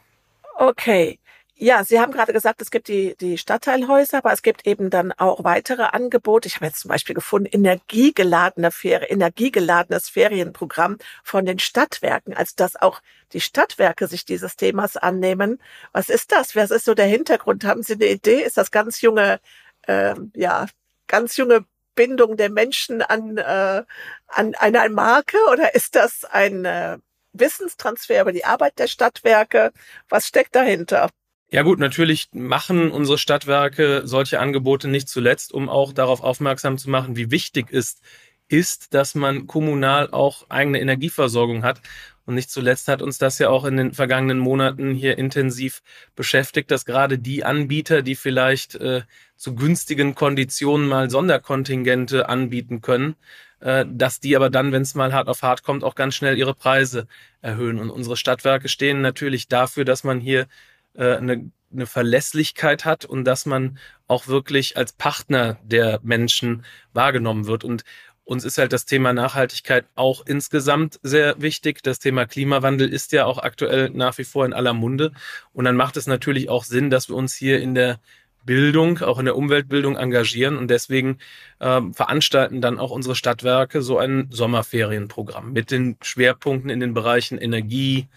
Okay. 0.63 1.19
Ja, 1.57 1.83
Sie 1.83 1.99
haben 1.99 2.13
gerade 2.13 2.33
gesagt, 2.33 2.63
es 2.63 2.71
gibt 2.71 2.87
die, 2.87 3.17
die 3.17 3.37
Stadtteilhäuser, 3.37 4.19
aber 4.19 4.33
es 4.33 4.43
gibt 4.43 4.65
eben 4.65 4.91
dann 4.91 5.11
auch 5.11 5.43
weitere 5.43 5.83
Angebote. 5.83 6.47
Ich 6.47 6.55
habe 6.55 6.67
jetzt 6.67 6.81
zum 6.81 6.89
Beispiel 6.89 7.17
gefunden, 7.17 7.49
energiegeladene 7.51 8.71
Ferien, 8.71 9.11
energiegeladenes 9.11 10.09
Ferienprogramm 10.09 10.99
von 11.25 11.47
den 11.47 11.59
Stadtwerken, 11.59 12.35
als 12.35 12.55
dass 12.55 12.77
auch 12.77 13.01
die 13.33 13.41
Stadtwerke 13.41 14.07
sich 14.07 14.25
dieses 14.25 14.55
Themas 14.55 14.97
annehmen. 14.97 15.61
Was 15.93 16.09
ist 16.09 16.31
das? 16.31 16.55
Was 16.55 16.71
ist 16.71 16.85
so 16.85 16.95
der 16.95 17.07
Hintergrund? 17.07 17.65
Haben 17.65 17.83
Sie 17.83 17.95
eine 17.95 18.07
Idee? 18.07 18.43
Ist 18.43 18.57
das 18.57 18.71
ganz 18.71 19.01
junge, 19.01 19.41
äh, 19.89 20.15
ja, 20.35 20.67
ganz 21.09 21.37
junge 21.37 21.65
Bindung 21.97 22.37
der 22.37 22.51
Menschen 22.51 23.03
an, 23.03 23.37
äh, 23.37 23.83
an 24.29 24.55
einer 24.55 24.89
Marke 24.91 25.39
oder 25.53 25.75
ist 25.75 25.97
das 25.97 26.25
ein 26.25 26.65
äh, 26.65 26.99
Wissenstransfer 27.33 28.21
über 28.21 28.33
die 28.33 28.45
Arbeit 28.45 28.79
der 28.79 28.89
Stadtwerke? 28.89 29.73
Was 30.09 30.27
steckt 30.27 30.55
dahinter? 30.55 31.11
Ja 31.51 31.63
gut, 31.63 31.79
natürlich 31.79 32.29
machen 32.33 32.91
unsere 32.91 33.19
Stadtwerke 33.19 34.03
solche 34.05 34.41
Angebote 34.41 34.89
nicht 34.89 35.09
zuletzt, 35.09 35.53
um 35.53 35.69
auch 35.69 35.93
darauf 35.93 36.23
aufmerksam 36.23 36.79
zu 36.79 36.89
machen, 36.89 37.15
wie 37.15 37.31
wichtig 37.31 37.67
es 37.71 38.01
ist, 38.49 38.95
dass 38.95 39.15
man 39.15 39.47
kommunal 39.47 40.11
auch 40.11 40.47
eigene 40.49 40.81
Energieversorgung 40.81 41.63
hat. 41.63 41.81
Und 42.25 42.37
nicht 42.37 42.51
zuletzt 42.51 42.89
hat 42.89 43.03
uns 43.03 43.19
das 43.19 43.39
ja 43.39 43.51
auch 43.51 43.65
in 43.65 43.77
den 43.77 43.93
vergangenen 43.93 44.39
Monaten 44.39 44.95
hier 44.95 45.19
intensiv 45.19 45.83
beschäftigt, 46.15 46.71
dass 46.71 46.85
gerade 46.85 47.19
die 47.19 47.45
Anbieter, 47.45 48.03
die 48.03 48.15
vielleicht 48.15 48.77
äh, 48.77 49.03
zu 49.37 49.55
günstigen 49.55 50.15
Konditionen 50.15 50.89
mal 50.89 51.11
Sonderkontingente 51.11 52.29
anbieten 52.29 52.81
können, 52.81 53.17
äh, 53.63 53.87
dass 53.89 54.21
die 54.21 54.37
aber 54.37 54.51
dann, 54.51 54.73
wenn 54.73 54.83
es 54.83 54.95
mal 54.95 55.13
hart 55.13 55.29
auf 55.29 55.43
hart 55.43 55.63
kommt, 55.63 55.85
auch 55.85 55.95
ganz 55.95 56.15
schnell 56.15 56.37
ihre 56.37 56.55
Preise 56.55 57.07
erhöhen. 57.41 57.79
Und 57.79 57.91
unsere 57.91 58.17
Stadtwerke 58.17 58.69
stehen 58.69 59.01
natürlich 59.01 59.49
dafür, 59.49 59.85
dass 59.85 60.05
man 60.05 60.21
hier 60.21 60.47
äh, 60.95 61.17
eine, 61.17 61.51
eine 61.73 61.87
Verlässlichkeit 61.87 62.85
hat 62.85 63.05
und 63.05 63.25
dass 63.25 63.47
man 63.47 63.79
auch 64.09 64.27
wirklich 64.27 64.77
als 64.77 64.93
Partner 64.93 65.59
der 65.63 66.01
Menschen 66.03 66.65
wahrgenommen 66.93 67.47
wird. 67.47 67.63
Und 67.65 67.85
uns 68.25 68.45
ist 68.45 68.59
halt 68.59 68.73
das 68.73 68.85
Thema 68.85 69.13
Nachhaltigkeit 69.13 69.87
auch 69.95 70.25
insgesamt 70.27 70.99
sehr 71.03 71.41
wichtig. 71.41 71.83
Das 71.83 71.99
Thema 71.99 72.27
Klimawandel 72.27 72.93
ist 72.93 73.13
ja 73.13 73.27
auch 73.27 73.39
aktuell 73.39 73.91
nach 73.91 74.19
wie 74.19 74.25
vor 74.25 74.45
in 74.45 74.53
aller 74.53 74.75
Munde. 74.75 75.13
Und 75.53 75.65
dann 75.65 75.77
macht 75.77 75.97
es 75.97 76.07
natürlich 76.07 76.49
auch 76.49 76.65
Sinn, 76.65 76.91
dass 76.91 77.09
wir 77.09 77.17
uns 77.17 77.35
hier 77.35 77.61
in 77.61 77.75
der 77.75 78.01
Bildung, 78.45 78.99
auch 79.01 79.19
in 79.19 79.25
der 79.25 79.37
Umweltbildung 79.37 79.97
engagieren. 79.97 80.57
Und 80.57 80.69
deswegen 80.69 81.19
äh, 81.59 81.81
veranstalten 81.93 82.61
dann 82.61 82.79
auch 82.79 82.91
unsere 82.91 83.15
Stadtwerke 83.15 83.83
so 83.83 83.99
ein 83.99 84.29
Sommerferienprogramm 84.31 85.53
mit 85.53 85.71
den 85.71 85.97
Schwerpunkten 86.03 86.71
in 86.71 86.81
den 86.81 86.95
Bereichen 86.95 87.39
Energie, 87.39 88.09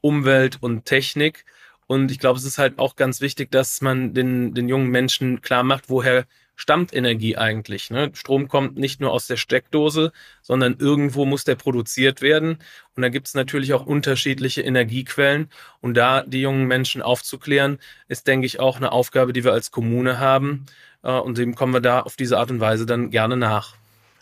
Umwelt 0.00 0.58
und 0.60 0.84
Technik 0.84 1.44
und 1.92 2.10
ich 2.10 2.18
glaube, 2.18 2.38
es 2.38 2.46
ist 2.46 2.56
halt 2.56 2.78
auch 2.78 2.96
ganz 2.96 3.20
wichtig, 3.20 3.50
dass 3.50 3.82
man 3.82 4.14
den, 4.14 4.54
den 4.54 4.66
jungen 4.66 4.88
Menschen 4.88 5.42
klar 5.42 5.62
macht, 5.62 5.90
woher 5.90 6.24
stammt 6.56 6.94
Energie 6.94 7.36
eigentlich. 7.36 7.90
Ne? 7.90 8.10
Strom 8.14 8.48
kommt 8.48 8.76
nicht 8.76 9.00
nur 9.00 9.12
aus 9.12 9.26
der 9.26 9.36
Steckdose, 9.36 10.12
sondern 10.42 10.76
irgendwo 10.78 11.24
muss 11.24 11.44
der 11.44 11.54
produziert 11.54 12.22
werden. 12.22 12.58
Und 12.94 13.02
da 13.02 13.08
gibt 13.08 13.28
es 13.28 13.34
natürlich 13.34 13.72
auch 13.74 13.86
unterschiedliche 13.86 14.62
Energiequellen. 14.62 15.50
Und 15.80 15.94
da 15.94 16.22
die 16.22 16.42
jungen 16.42 16.66
Menschen 16.66 17.02
aufzuklären, 17.02 17.78
ist, 18.08 18.26
denke 18.26 18.46
ich, 18.46 18.60
auch 18.60 18.76
eine 18.76 18.92
Aufgabe, 18.92 19.32
die 19.32 19.44
wir 19.44 19.52
als 19.52 19.70
Kommune 19.70 20.18
haben. 20.18 20.66
Äh, 21.02 21.12
und 21.12 21.38
dem 21.38 21.54
kommen 21.54 21.72
wir 21.72 21.80
da 21.80 22.00
auf 22.00 22.16
diese 22.16 22.38
Art 22.38 22.50
und 22.50 22.60
Weise 22.60 22.86
dann 22.86 23.10
gerne 23.10 23.36
nach. 23.36 23.74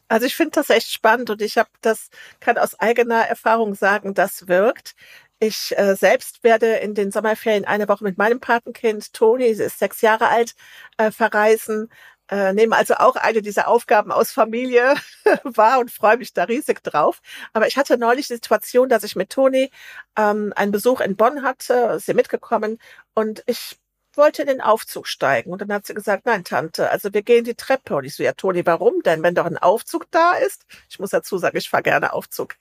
Also 0.08 0.26
ich 0.26 0.34
finde 0.34 0.52
das 0.56 0.70
echt 0.70 0.90
spannend 0.90 1.30
und 1.30 1.40
ich 1.40 1.56
habe 1.56 1.68
das 1.82 2.10
kann 2.40 2.58
aus 2.58 2.78
eigener 2.80 3.26
Erfahrung 3.28 3.76
sagen, 3.76 4.12
das 4.12 4.48
wirkt. 4.48 4.96
Ich 5.38 5.72
äh, 5.78 5.94
selbst 5.94 6.42
werde 6.42 6.66
in 6.78 6.94
den 6.94 7.12
Sommerferien 7.12 7.64
eine 7.64 7.88
Woche 7.88 8.04
mit 8.04 8.18
meinem 8.18 8.40
Patenkind 8.40 9.12
Toni, 9.14 9.54
sie 9.54 9.62
ist 9.62 9.78
sechs 9.78 10.00
Jahre 10.02 10.28
alt, 10.28 10.54
äh, 10.98 11.10
verreisen. 11.12 11.88
Äh, 12.30 12.52
nehme 12.52 12.76
also 12.76 12.94
auch 12.94 13.16
eine 13.16 13.42
dieser 13.42 13.66
Aufgaben 13.68 14.12
aus 14.12 14.30
Familie 14.30 14.94
wahr 15.44 15.80
und 15.80 15.90
freue 15.90 16.16
mich 16.16 16.32
da 16.32 16.44
riesig 16.44 16.82
drauf. 16.82 17.20
Aber 17.52 17.66
ich 17.66 17.76
hatte 17.76 17.98
neulich 17.98 18.28
die 18.28 18.34
Situation, 18.34 18.88
dass 18.88 19.02
ich 19.04 19.16
mit 19.16 19.30
Toni 19.30 19.70
ähm, 20.16 20.52
einen 20.54 20.72
Besuch 20.72 21.00
in 21.00 21.16
Bonn 21.16 21.42
hatte, 21.42 21.94
ist 21.96 22.06
sie 22.06 22.14
mitgekommen 22.14 22.78
und 23.14 23.42
ich 23.46 23.78
wollte 24.14 24.42
in 24.42 24.48
den 24.48 24.60
Aufzug 24.60 25.06
steigen. 25.06 25.50
Und 25.50 25.60
dann 25.62 25.72
hat 25.72 25.86
sie 25.86 25.94
gesagt, 25.94 26.26
nein, 26.26 26.44
Tante, 26.44 26.90
also 26.90 27.12
wir 27.12 27.22
gehen 27.22 27.44
die 27.44 27.54
Treppe. 27.54 27.96
Und 27.96 28.04
ich 28.04 28.14
so, 28.14 28.22
ja, 28.22 28.32
Toni, 28.32 28.66
warum 28.66 29.02
denn, 29.02 29.22
wenn 29.22 29.34
doch 29.34 29.46
ein 29.46 29.58
Aufzug 29.58 30.10
da 30.10 30.32
ist? 30.32 30.66
Ich 30.88 30.98
muss 30.98 31.10
dazu 31.10 31.38
sagen, 31.38 31.56
ich 31.56 31.70
fahre 31.70 31.82
gerne 31.82 32.12
Aufzug. 32.12 32.56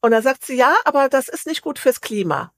Und 0.00 0.12
dann 0.12 0.22
sagt 0.22 0.44
sie, 0.44 0.56
ja, 0.56 0.74
aber 0.84 1.08
das 1.08 1.28
ist 1.28 1.46
nicht 1.46 1.62
gut 1.62 1.78
fürs 1.78 2.00
Klima. 2.00 2.52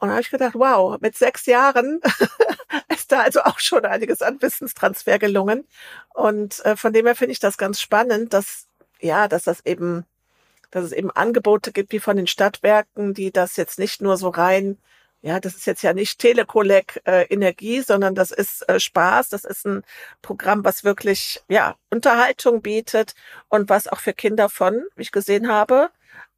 Und 0.00 0.08
da 0.08 0.14
habe 0.14 0.22
ich 0.22 0.30
gedacht, 0.30 0.54
wow, 0.54 0.98
mit 1.00 1.16
sechs 1.16 1.46
Jahren 1.46 2.00
ist 2.88 3.12
da 3.12 3.20
also 3.20 3.42
auch 3.42 3.58
schon 3.58 3.84
einiges 3.84 4.22
an 4.22 4.40
Wissenstransfer 4.40 5.18
gelungen. 5.18 5.66
Und 6.14 6.64
äh, 6.64 6.76
von 6.76 6.92
dem 6.92 7.06
her 7.06 7.14
finde 7.14 7.32
ich 7.32 7.40
das 7.40 7.58
ganz 7.58 7.80
spannend, 7.80 8.32
dass, 8.32 8.66
ja, 9.00 9.28
dass 9.28 9.44
das 9.44 9.64
eben, 9.66 10.04
dass 10.70 10.84
es 10.84 10.92
eben 10.92 11.10
Angebote 11.10 11.72
gibt 11.72 11.92
wie 11.92 12.00
von 12.00 12.16
den 12.16 12.26
Stadtwerken, 12.26 13.14
die 13.14 13.30
das 13.30 13.56
jetzt 13.56 13.78
nicht 13.78 14.02
nur 14.02 14.16
so 14.16 14.28
rein 14.28 14.78
ja, 15.22 15.38
das 15.38 15.54
ist 15.54 15.66
jetzt 15.66 15.82
ja 15.82 15.92
nicht 15.92 16.18
Telekolleg 16.18 17.02
äh, 17.04 17.24
Energie, 17.24 17.82
sondern 17.82 18.14
das 18.14 18.30
ist 18.30 18.66
äh, 18.68 18.80
Spaß. 18.80 19.28
Das 19.28 19.44
ist 19.44 19.66
ein 19.66 19.82
Programm, 20.22 20.64
was 20.64 20.82
wirklich 20.82 21.42
ja 21.48 21.76
Unterhaltung 21.90 22.62
bietet 22.62 23.14
und 23.48 23.68
was 23.68 23.86
auch 23.86 24.00
für 24.00 24.14
Kinder 24.14 24.48
von, 24.48 24.82
wie 24.96 25.02
ich 25.02 25.12
gesehen 25.12 25.48
habe, 25.48 25.90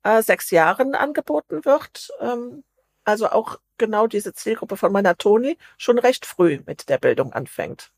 äh, 0.02 0.23
sechs 0.23 0.50
Jahren 0.50 0.95
angeboten 0.97 1.64
wird. 1.64 2.11
Ähm, 2.21 2.64
also 3.05 3.31
auch 3.31 3.59
genau 3.79 4.07
diese 4.07 4.33
Zielgruppe 4.33 4.77
von 4.77 4.93
meiner 4.93 5.17
Toni 5.17 5.59
schon 5.79 5.99
recht 5.99 6.27
früh 6.27 6.61
mit 6.67 6.89
der 6.89 6.99
Bildung 6.99 7.33
anfängt. 7.33 7.91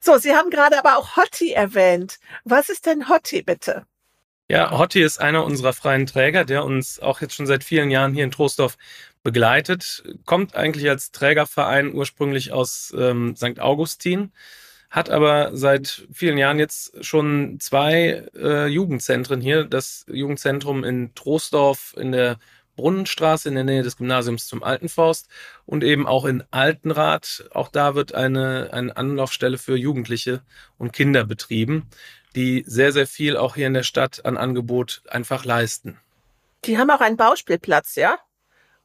So, 0.00 0.16
Sie 0.16 0.34
haben 0.34 0.50
gerade 0.50 0.78
aber 0.78 0.96
auch 0.96 1.16
Hotti 1.16 1.52
erwähnt. 1.52 2.18
Was 2.44 2.68
ist 2.68 2.86
denn 2.86 3.08
Hotti 3.08 3.42
bitte? 3.42 3.84
Ja, 4.48 4.76
Hotti 4.76 5.00
ist 5.02 5.20
einer 5.20 5.44
unserer 5.44 5.72
freien 5.72 6.06
Träger, 6.06 6.44
der 6.44 6.64
uns 6.64 6.98
auch 6.98 7.20
jetzt 7.20 7.34
schon 7.34 7.46
seit 7.46 7.62
vielen 7.62 7.90
Jahren 7.90 8.14
hier 8.14 8.24
in 8.24 8.32
Trostorf 8.32 8.76
begleitet, 9.22 10.02
kommt 10.24 10.56
eigentlich 10.56 10.88
als 10.88 11.12
Trägerverein 11.12 11.94
ursprünglich 11.94 12.52
aus 12.52 12.92
ähm, 12.98 13.36
St. 13.36 13.60
Augustin, 13.60 14.32
hat 14.88 15.10
aber 15.10 15.56
seit 15.56 16.06
vielen 16.12 16.38
Jahren 16.38 16.58
jetzt 16.58 17.04
schon 17.04 17.60
zwei 17.60 18.28
äh, 18.34 18.66
Jugendzentren 18.66 19.40
hier. 19.40 19.64
Das 19.64 20.04
Jugendzentrum 20.08 20.82
in 20.82 21.14
Troisdorf 21.14 21.94
in 21.96 22.10
der 22.10 22.38
Brunnenstraße 22.76 23.48
in 23.48 23.54
der 23.54 23.64
Nähe 23.64 23.82
des 23.82 23.96
Gymnasiums 23.96 24.46
zum 24.46 24.62
Altenforst 24.62 25.28
und 25.66 25.84
eben 25.84 26.06
auch 26.06 26.24
in 26.24 26.44
Altenrath. 26.50 27.48
Auch 27.52 27.68
da 27.68 27.94
wird 27.94 28.14
eine, 28.14 28.70
eine 28.72 28.96
Anlaufstelle 28.96 29.58
für 29.58 29.76
Jugendliche 29.76 30.42
und 30.78 30.92
Kinder 30.92 31.24
betrieben, 31.24 31.88
die 32.34 32.64
sehr, 32.66 32.92
sehr 32.92 33.06
viel 33.06 33.36
auch 33.36 33.54
hier 33.56 33.66
in 33.66 33.74
der 33.74 33.82
Stadt 33.82 34.24
an 34.24 34.36
Angebot 34.36 35.02
einfach 35.08 35.44
leisten. 35.44 35.98
Die 36.64 36.78
haben 36.78 36.90
auch 36.90 37.00
einen 37.00 37.16
Bauspielplatz, 37.16 37.96
ja? 37.96 38.18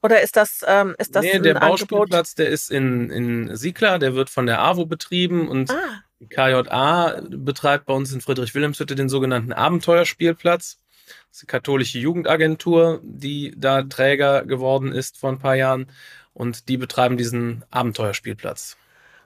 Oder 0.01 0.21
ist 0.21 0.35
das, 0.35 0.63
ähm, 0.67 0.95
ist 0.99 1.15
das 1.15 1.23
nee, 1.23 1.39
der 1.39 1.55
Bauspielplatz, 1.55 2.35
der 2.35 2.49
ist 2.49 2.69
in, 2.69 3.09
in 3.09 3.55
Siegler, 3.55 3.97
der 3.97 4.13
wird 4.13 4.29
von 4.29 4.45
der 4.45 4.61
AWO 4.61 4.85
betrieben 4.85 5.47
und 5.47 5.71
ah. 5.71 6.03
KJA 6.29 7.21
betreibt 7.27 7.87
bei 7.87 7.93
uns 7.93 8.13
in 8.13 8.21
Friedrich-Wilhelmshütte 8.21 8.95
den 8.95 9.09
sogenannten 9.09 9.51
Abenteuerspielplatz. 9.51 10.79
Das 11.05 11.37
ist 11.37 11.41
die 11.43 11.47
katholische 11.47 11.99
Jugendagentur, 11.99 12.99
die 13.03 13.53
da 13.57 13.83
Träger 13.83 14.45
geworden 14.45 14.91
ist 14.91 15.17
vor 15.17 15.31
ein 15.31 15.39
paar 15.39 15.55
Jahren. 15.55 15.91
Und 16.33 16.67
die 16.67 16.77
betreiben 16.77 17.17
diesen 17.17 17.63
Abenteuerspielplatz. 17.71 18.77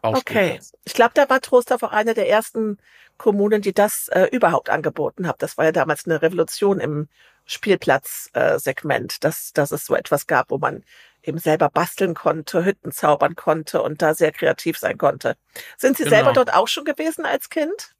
Okay. 0.01 0.59
Ich 0.85 0.93
glaube, 0.93 1.11
da 1.13 1.29
war 1.29 1.41
Trostorf 1.41 1.83
auch 1.83 1.91
eine 1.91 2.13
der 2.13 2.29
ersten 2.29 2.77
Kommunen, 3.17 3.61
die 3.61 3.73
das 3.73 4.07
äh, 4.09 4.27
überhaupt 4.31 4.69
angeboten 4.69 5.27
hat. 5.27 5.41
Das 5.41 5.57
war 5.57 5.65
ja 5.65 5.71
damals 5.71 6.05
eine 6.05 6.21
Revolution 6.21 6.79
im 6.79 7.09
Spielplatzsegment, 7.45 9.13
äh, 9.13 9.17
dass, 9.19 9.51
dass 9.53 9.71
es 9.71 9.85
so 9.85 9.95
etwas 9.95 10.27
gab, 10.27 10.51
wo 10.51 10.57
man 10.57 10.83
eben 11.23 11.37
selber 11.37 11.69
basteln 11.69 12.13
konnte, 12.13 12.63
Hütten 12.63 12.91
zaubern 12.91 13.35
konnte 13.35 13.81
und 13.81 14.01
da 14.01 14.13
sehr 14.13 14.31
kreativ 14.31 14.77
sein 14.77 14.97
konnte. 14.97 15.35
Sind 15.77 15.97
Sie 15.97 16.03
genau. 16.03 16.15
selber 16.15 16.33
dort 16.33 16.53
auch 16.53 16.67
schon 16.67 16.85
gewesen 16.85 17.25
als 17.25 17.49
Kind? 17.49 17.95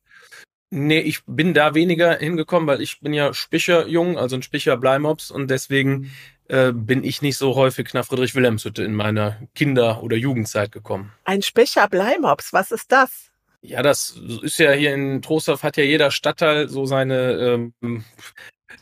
Nee, 0.72 1.00
ich 1.00 1.22
bin 1.26 1.54
da 1.54 1.74
weniger 1.74 2.18
hingekommen, 2.18 2.68
weil 2.68 2.82
ich 2.82 3.00
bin 3.00 3.14
ja 3.14 3.34
Spicherjung, 3.34 4.18
also 4.18 4.36
ein 4.36 4.44
Spicher 4.44 4.78
Bleimops 4.78 5.32
und 5.32 5.50
deswegen 5.50 6.12
äh, 6.48 6.72
bin 6.72 7.04
ich 7.04 7.24
nicht 7.24 7.38
so 7.38 7.56
häufig 7.56 7.94
nach 7.94 8.06
Friedrich-Wilhelms-Hütte 8.06 8.84
in 8.84 8.94
meiner 8.94 9.38
Kinder- 9.56 10.04
oder 10.04 10.16
Jugendzeit 10.16 10.72
gekommen. 10.72 11.12
Ein 11.24 11.42
Spicher 11.42 11.88
Bleimops, 11.88 12.54
was 12.54 12.72
ist 12.72 12.92
das? 12.92 13.32
Ja, 13.62 13.82
das 13.82 14.16
ist 14.44 14.60
ja 14.60 14.72
hier 14.72 14.94
in 14.94 15.22
Trostorf 15.22 15.64
hat 15.64 15.76
ja 15.76 15.84
jeder 15.84 16.12
Stadtteil 16.12 16.70
so 16.70 16.86
seine 16.86 17.72
ähm, 17.82 18.04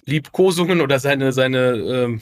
Liebkosungen 0.06 0.82
oder 0.82 1.00
seine, 1.00 1.32
seine 1.32 1.72
ähm, 1.76 2.22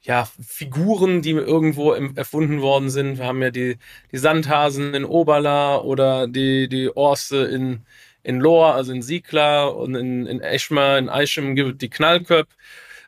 ja, 0.00 0.28
Figuren, 0.40 1.22
die 1.22 1.30
irgendwo 1.30 1.92
im, 1.92 2.16
erfunden 2.16 2.60
worden 2.60 2.90
sind. 2.90 3.18
Wir 3.18 3.26
haben 3.26 3.42
ja 3.42 3.50
die, 3.50 3.78
die 4.12 4.18
Sandhasen 4.18 4.94
in 4.94 5.04
Oberla 5.04 5.78
oder 5.78 6.28
die, 6.28 6.68
die 6.68 6.94
Orste 6.94 7.38
in, 7.38 7.84
in 8.22 8.40
Lohr, 8.40 8.74
also 8.74 8.92
in 8.92 9.02
Siegla 9.02 9.66
und 9.66 9.94
in, 9.94 10.26
in 10.26 10.40
Eschmer, 10.40 10.98
in 10.98 11.08
Eichem 11.08 11.54
gibt 11.54 11.82
die 11.82 11.90
Knallköp. 11.90 12.48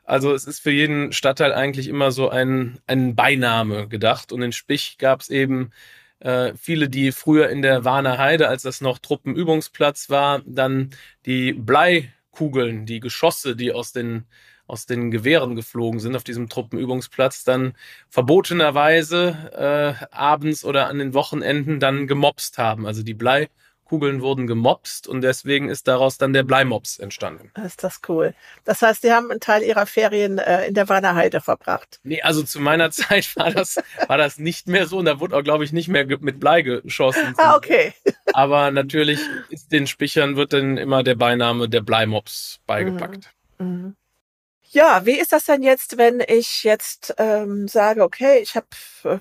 Also 0.05 0.35
es 0.35 0.45
ist 0.45 0.61
für 0.61 0.71
jeden 0.71 1.13
Stadtteil 1.13 1.53
eigentlich 1.53 1.89
immer 1.89 2.11
so 2.11 2.29
ein, 2.31 2.81
ein 2.87 3.15
Beiname 3.15 3.89
gedacht. 3.89 4.33
Und 4.33 4.43
in 4.43 4.53
Spich 4.53 4.99
gab 4.99 5.21
es 5.21 5.31
eben 5.31 5.71
äh, 6.21 6.53
viele, 6.57 6.89
die 6.89 7.13
früher 7.13 7.49
in 7.49 7.63
der 7.63 7.85
Warner 7.85 8.19
Heide, 8.19 8.49
als 8.49 8.63
das 8.63 8.81
noch 8.81 8.99
Truppenübungsplatz 8.99 10.11
war, 10.11 10.43
dann 10.47 10.91
die 11.27 11.53
Bleikugeln, 11.53 12.87
die 12.87 13.01
Geschosse, 13.01 13.57
die 13.57 13.73
aus 13.73 13.93
den 13.93 14.27
aus 14.71 14.87
den 14.87 15.11
Gewehren 15.11 15.57
geflogen 15.57 15.99
sind 15.99 16.15
auf 16.15 16.23
diesem 16.23 16.49
Truppenübungsplatz, 16.49 17.43
dann 17.43 17.75
verbotenerweise 18.09 19.99
äh, 20.01 20.07
abends 20.15 20.65
oder 20.65 20.87
an 20.87 20.99
den 20.99 21.13
Wochenenden 21.13 21.81
dann 21.81 22.07
gemobst 22.07 22.57
haben. 22.57 22.87
Also 22.87 23.03
die 23.03 23.15
Blei 23.15 23.49
Kugeln 23.91 24.23
wurden 24.23 24.47
gemopst 24.47 25.09
und 25.09 25.21
deswegen 25.21 25.69
ist 25.69 25.89
daraus 25.89 26.17
dann 26.17 26.33
der 26.33 26.45
Bleimops 26.45 27.01
entstanden. 27.01 27.51
Ist 27.67 27.83
das 27.83 28.01
cool. 28.09 28.35
Das 28.65 28.83
heißt, 28.83 29.03
Sie 29.03 29.13
haben 29.13 29.33
einen 29.33 29.41
Teil 29.41 29.65
Ihrer 29.65 29.85
Ferien 29.85 30.39
äh, 30.39 30.69
in 30.69 30.75
der 30.75 30.89
Wannerheide 30.89 31.41
verbracht. 31.41 31.99
Nee, 32.05 32.23
also 32.23 32.45
zu 32.45 32.61
meiner 32.61 32.91
Zeit 32.93 33.35
war 33.35 33.51
das, 33.51 33.83
war 34.07 34.17
das 34.17 34.39
nicht 34.39 34.69
mehr 34.69 34.87
so 34.87 34.99
und 34.99 35.07
da 35.07 35.19
wurde 35.19 35.37
auch, 35.37 35.43
glaube 35.43 35.65
ich, 35.65 35.73
nicht 35.73 35.89
mehr 35.89 36.07
mit 36.21 36.39
Blei 36.39 36.63
geschossen. 36.63 37.35
Ah, 37.37 37.57
okay. 37.57 37.93
Aber 38.33 38.71
natürlich 38.71 39.19
ist 39.49 39.73
den 39.73 39.89
Spichern 39.89 40.37
wird 40.37 40.53
dann 40.53 40.77
immer 40.77 41.03
der 41.03 41.17
Beiname 41.17 41.69
der 41.69 41.81
Bleimops 41.81 42.61
beigepackt. 42.69 43.29
Mhm. 43.59 43.67
Mhm. 43.67 43.97
Ja, 44.71 45.05
wie 45.05 45.19
ist 45.19 45.33
das 45.33 45.47
denn 45.47 45.65
jetzt, 45.65 45.99
wenn 45.99 46.23
ich 46.25 46.63
jetzt 46.63 47.13
ähm, 47.19 47.67
sage, 47.67 48.05
okay, 48.05 48.39
ich 48.39 48.55
habe 48.55 48.69
äh, 49.03 49.19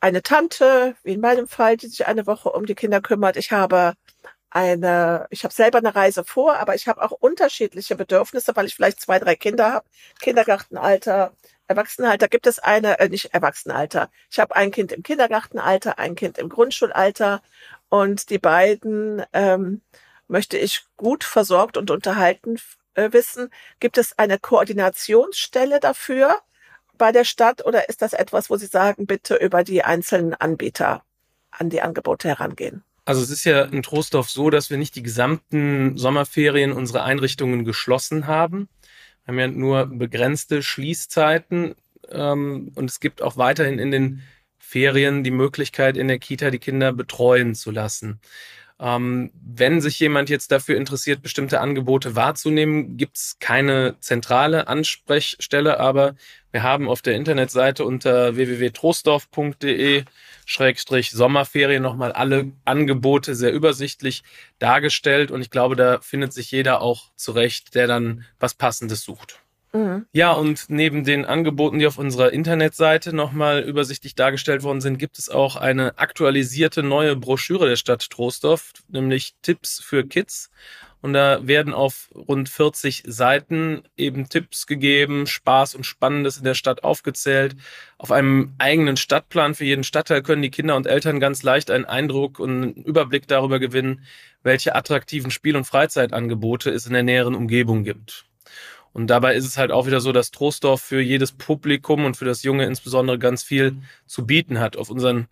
eine 0.00 0.22
Tante, 0.22 0.94
wie 1.02 1.14
in 1.14 1.20
meinem 1.20 1.48
Fall, 1.48 1.76
die 1.76 1.88
sich 1.88 2.06
eine 2.06 2.26
Woche 2.26 2.50
um 2.50 2.66
die 2.66 2.74
Kinder 2.74 3.00
kümmert. 3.00 3.36
Ich 3.36 3.52
habe 3.52 3.94
eine, 4.50 5.26
ich 5.30 5.44
habe 5.44 5.54
selber 5.54 5.78
eine 5.78 5.94
Reise 5.94 6.24
vor, 6.24 6.56
aber 6.56 6.74
ich 6.74 6.88
habe 6.88 7.02
auch 7.02 7.12
unterschiedliche 7.12 7.96
Bedürfnisse, 7.96 8.56
weil 8.56 8.66
ich 8.66 8.74
vielleicht 8.74 9.00
zwei, 9.00 9.18
drei 9.18 9.36
Kinder 9.36 9.72
habe. 9.72 9.86
Kindergartenalter, 10.20 11.32
Erwachsenenalter. 11.66 12.28
Gibt 12.28 12.46
es 12.46 12.58
eine, 12.58 12.98
äh, 12.98 13.08
nicht 13.08 13.34
Erwachsenenalter. 13.34 14.10
Ich 14.30 14.38
habe 14.40 14.56
ein 14.56 14.70
Kind 14.70 14.92
im 14.92 15.02
Kindergartenalter, 15.02 15.98
ein 15.98 16.14
Kind 16.14 16.38
im 16.38 16.48
Grundschulalter 16.48 17.42
und 17.88 18.30
die 18.30 18.38
beiden 18.38 19.22
ähm, 19.32 19.82
möchte 20.28 20.58
ich 20.58 20.84
gut 20.96 21.24
versorgt 21.24 21.76
und 21.76 21.90
unterhalten 21.90 22.58
äh, 22.94 23.12
wissen. 23.12 23.50
Gibt 23.80 23.98
es 23.98 24.18
eine 24.18 24.38
Koordinationsstelle 24.38 25.80
dafür? 25.80 26.36
Bei 26.98 27.12
der 27.12 27.24
Stadt 27.24 27.64
oder 27.64 27.88
ist 27.88 28.02
das 28.02 28.12
etwas, 28.12 28.50
wo 28.50 28.56
Sie 28.56 28.66
sagen, 28.66 29.06
bitte 29.06 29.36
über 29.36 29.64
die 29.64 29.82
einzelnen 29.82 30.34
Anbieter 30.34 31.02
an 31.50 31.70
die 31.70 31.80
Angebote 31.80 32.28
herangehen? 32.28 32.82
Also 33.04 33.22
es 33.22 33.30
ist 33.30 33.44
ja 33.44 33.62
in 33.62 33.82
Trostorf 33.82 34.28
so, 34.28 34.50
dass 34.50 34.68
wir 34.68 34.76
nicht 34.76 34.94
die 34.94 35.02
gesamten 35.02 35.96
Sommerferien 35.96 36.72
unsere 36.72 37.02
Einrichtungen 37.02 37.64
geschlossen 37.64 38.26
haben. 38.26 38.68
Wir 39.24 39.32
haben 39.32 39.38
ja 39.38 39.48
nur 39.48 39.86
begrenzte 39.86 40.62
Schließzeiten 40.62 41.74
ähm, 42.10 42.72
und 42.74 42.90
es 42.90 43.00
gibt 43.00 43.22
auch 43.22 43.38
weiterhin 43.38 43.78
in 43.78 43.90
den 43.90 44.22
Ferien 44.58 45.24
die 45.24 45.30
Möglichkeit, 45.30 45.96
in 45.96 46.08
der 46.08 46.18
Kita 46.18 46.50
die 46.50 46.58
Kinder 46.58 46.92
betreuen 46.92 47.54
zu 47.54 47.70
lassen. 47.70 48.20
Ähm, 48.80 49.32
wenn 49.34 49.80
sich 49.80 49.98
jemand 49.98 50.28
jetzt 50.28 50.52
dafür 50.52 50.76
interessiert, 50.76 51.22
bestimmte 51.22 51.60
Angebote 51.60 52.14
wahrzunehmen, 52.14 52.96
gibt 52.96 53.16
es 53.16 53.36
keine 53.40 53.96
zentrale 54.00 54.68
Ansprechstelle, 54.68 55.80
aber 55.80 56.14
wir 56.50 56.62
haben 56.62 56.88
auf 56.88 57.02
der 57.02 57.14
Internetseite 57.14 57.84
unter 57.84 58.36
www.trostorf.de 58.36 60.04
Schrägstrich 60.46 61.10
Sommerferien 61.10 61.82
nochmal 61.82 62.12
alle 62.12 62.52
Angebote 62.64 63.34
sehr 63.34 63.52
übersichtlich 63.52 64.22
dargestellt 64.58 65.30
und 65.30 65.42
ich 65.42 65.50
glaube, 65.50 65.76
da 65.76 66.00
findet 66.00 66.32
sich 66.32 66.50
jeder 66.50 66.80
auch 66.80 67.10
zurecht, 67.16 67.74
der 67.74 67.86
dann 67.86 68.24
was 68.40 68.54
Passendes 68.54 69.02
sucht. 69.02 69.40
Mhm. 69.72 70.06
Ja, 70.12 70.32
und 70.32 70.66
neben 70.68 71.04
den 71.04 71.26
Angeboten, 71.26 71.78
die 71.78 71.86
auf 71.86 71.98
unserer 71.98 72.32
Internetseite 72.32 73.14
nochmal 73.14 73.60
übersichtlich 73.60 74.14
dargestellt 74.14 74.62
worden 74.62 74.80
sind, 74.80 74.98
gibt 74.98 75.18
es 75.18 75.28
auch 75.28 75.56
eine 75.56 75.98
aktualisierte 75.98 76.82
neue 76.82 77.16
Broschüre 77.16 77.68
der 77.68 77.76
Stadt 77.76 78.08
Troisdorf, 78.08 78.72
nämlich 78.88 79.34
Tipps 79.42 79.80
für 79.80 80.06
Kids. 80.06 80.50
Und 81.00 81.12
da 81.12 81.46
werden 81.46 81.74
auf 81.74 82.10
rund 82.14 82.48
40 82.48 83.04
Seiten 83.06 83.82
eben 83.96 84.28
Tipps 84.28 84.66
gegeben, 84.66 85.26
Spaß 85.26 85.76
und 85.76 85.84
Spannendes 85.84 86.38
in 86.38 86.44
der 86.44 86.54
Stadt 86.54 86.82
aufgezählt. 86.82 87.56
Auf 87.98 88.10
einem 88.10 88.54
eigenen 88.58 88.96
Stadtplan 88.96 89.54
für 89.54 89.64
jeden 89.64 89.84
Stadtteil 89.84 90.22
können 90.22 90.42
die 90.42 90.50
Kinder 90.50 90.74
und 90.74 90.88
Eltern 90.88 91.20
ganz 91.20 91.44
leicht 91.44 91.70
einen 91.70 91.84
Eindruck 91.84 92.40
und 92.40 92.50
einen 92.50 92.74
Überblick 92.74 93.28
darüber 93.28 93.60
gewinnen, 93.60 94.02
welche 94.42 94.74
attraktiven 94.74 95.30
Spiel- 95.30 95.56
und 95.56 95.66
Freizeitangebote 95.66 96.70
es 96.70 96.86
in 96.86 96.94
der 96.94 97.04
näheren 97.04 97.36
Umgebung 97.36 97.84
gibt. 97.84 98.24
Und 98.92 99.08
dabei 99.08 99.34
ist 99.36 99.44
es 99.44 99.56
halt 99.56 99.70
auch 99.70 99.86
wieder 99.86 100.00
so, 100.00 100.10
dass 100.10 100.32
Troisdorf 100.32 100.82
für 100.82 101.00
jedes 101.00 101.30
Publikum 101.30 102.04
und 102.04 102.16
für 102.16 102.24
das 102.24 102.42
Junge 102.42 102.64
insbesondere 102.64 103.18
ganz 103.18 103.44
viel 103.44 103.76
zu 104.06 104.26
bieten 104.26 104.58
hat. 104.58 104.76
Auf 104.76 104.90
unseren 104.90 105.28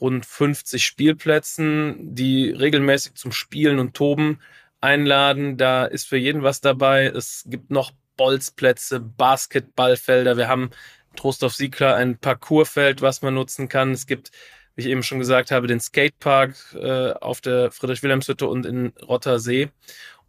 rund 0.00 0.24
50 0.24 0.84
Spielplätzen, 0.84 2.14
die 2.14 2.50
regelmäßig 2.50 3.14
zum 3.14 3.32
Spielen 3.32 3.78
und 3.80 3.94
Toben 3.94 4.38
einladen. 4.80 5.56
Da 5.56 5.84
ist 5.84 6.08
für 6.08 6.16
jeden 6.16 6.42
was 6.42 6.60
dabei. 6.60 7.06
Es 7.06 7.44
gibt 7.46 7.70
noch 7.70 7.92
Bolzplätze, 8.16 9.00
Basketballfelder. 9.00 10.36
Wir 10.36 10.48
haben 10.48 10.70
Trostorf 11.16 11.54
Siegler 11.54 11.96
ein 11.96 12.18
Parcoursfeld, 12.18 13.02
was 13.02 13.22
man 13.22 13.34
nutzen 13.34 13.68
kann. 13.68 13.92
Es 13.92 14.06
gibt, 14.06 14.30
wie 14.74 14.82
ich 14.82 14.88
eben 14.88 15.02
schon 15.02 15.18
gesagt 15.18 15.50
habe, 15.50 15.66
den 15.66 15.80
Skatepark 15.80 16.54
äh, 16.74 17.12
auf 17.12 17.40
der 17.40 17.70
Friedrich-Wilhelms-Hütte 17.70 18.46
und 18.46 18.66
in 18.66 18.92
Rottersee. 19.06 19.70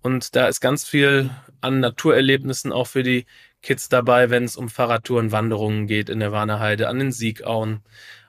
Und 0.01 0.35
da 0.35 0.47
ist 0.47 0.61
ganz 0.61 0.83
viel 0.83 1.29
an 1.61 1.79
Naturerlebnissen 1.79 2.71
auch 2.71 2.87
für 2.87 3.03
die 3.03 3.25
Kids 3.61 3.89
dabei, 3.89 4.29
wenn 4.31 4.43
es 4.43 4.57
um 4.57 4.69
Fahrradtouren, 4.69 5.31
Wanderungen 5.31 5.85
geht 5.85 6.09
in 6.09 6.19
der 6.19 6.31
Warnerheide, 6.31 6.87
an 6.87 6.97
den 6.97 7.11
Siegauen. 7.11 7.81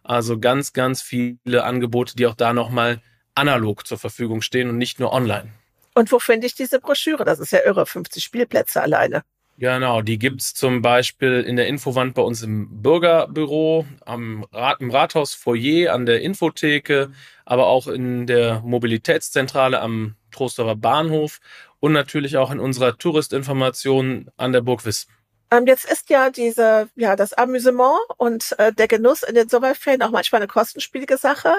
Also 0.03 0.39
ganz, 0.39 0.73
ganz 0.73 1.01
viele 1.01 1.65
Angebote, 1.65 2.17
die 2.17 2.27
auch 2.27 2.35
da 2.35 2.53
nochmal 2.53 3.01
analog 3.35 3.87
zur 3.87 3.99
Verfügung 3.99 4.43
stehen 4.43 4.69
und 4.69 4.77
nicht 4.77 5.01
nur 5.01 5.13
online. 5.13 5.53
Und 5.95 6.11
wo 6.11 6.19
finde 6.19 6.47
ich 6.47 6.55
diese 6.55 6.81
Broschüre? 6.81 7.25
Das 7.25 7.39
ist 7.39 7.53
ja 7.53 7.61
irre, 7.65 7.87
50 7.87 8.23
Spielplätze 8.23 8.83
alleine. 8.83 9.23
Genau, 9.59 10.01
die 10.01 10.19
gibt's 10.19 10.55
zum 10.55 10.81
Beispiel 10.83 11.43
in 11.43 11.57
der 11.57 11.69
Infowand 11.69 12.15
bei 12.15 12.23
uns 12.23 12.43
im 12.43 12.83
Bürgerbüro, 12.83 13.87
am 14.05 14.45
Rat, 14.51 14.81
im 14.81 14.91
Rathausfoyer, 14.91 15.93
an 15.93 16.07
der 16.07 16.23
Infotheke, 16.23 17.13
aber 17.45 17.67
auch 17.67 17.87
in 17.87 18.27
der 18.27 18.61
Mobilitätszentrale 18.61 19.81
am 19.81 20.17
Trostorfer 20.31 20.75
Bahnhof 20.75 21.39
und 21.81 21.93
natürlich 21.93 22.39
auch 22.39 22.51
in 22.51 22.61
unserer 22.61 22.97
Touristinformation 22.97 24.31
an 24.37 24.53
der 24.53 24.63
Burg 24.63 24.85
Wiss. 24.87 25.07
Ähm, 25.53 25.67
jetzt 25.67 25.85
ist 25.85 26.09
ja 26.09 26.31
diese, 26.31 26.89
ja, 26.97 27.15
das 27.15 27.35
Amüsement 27.35 27.99
und 28.17 28.55
äh, 28.59 28.73
der 28.73 28.89
Genuss 28.89 29.23
in 29.23 29.35
den 29.35 29.51
Sommerferien 29.51 30.01
auch 30.01 30.11
manchmal 30.11 30.41
eine 30.41 30.49
kostenspielige 30.49 31.19
Sache. 31.19 31.53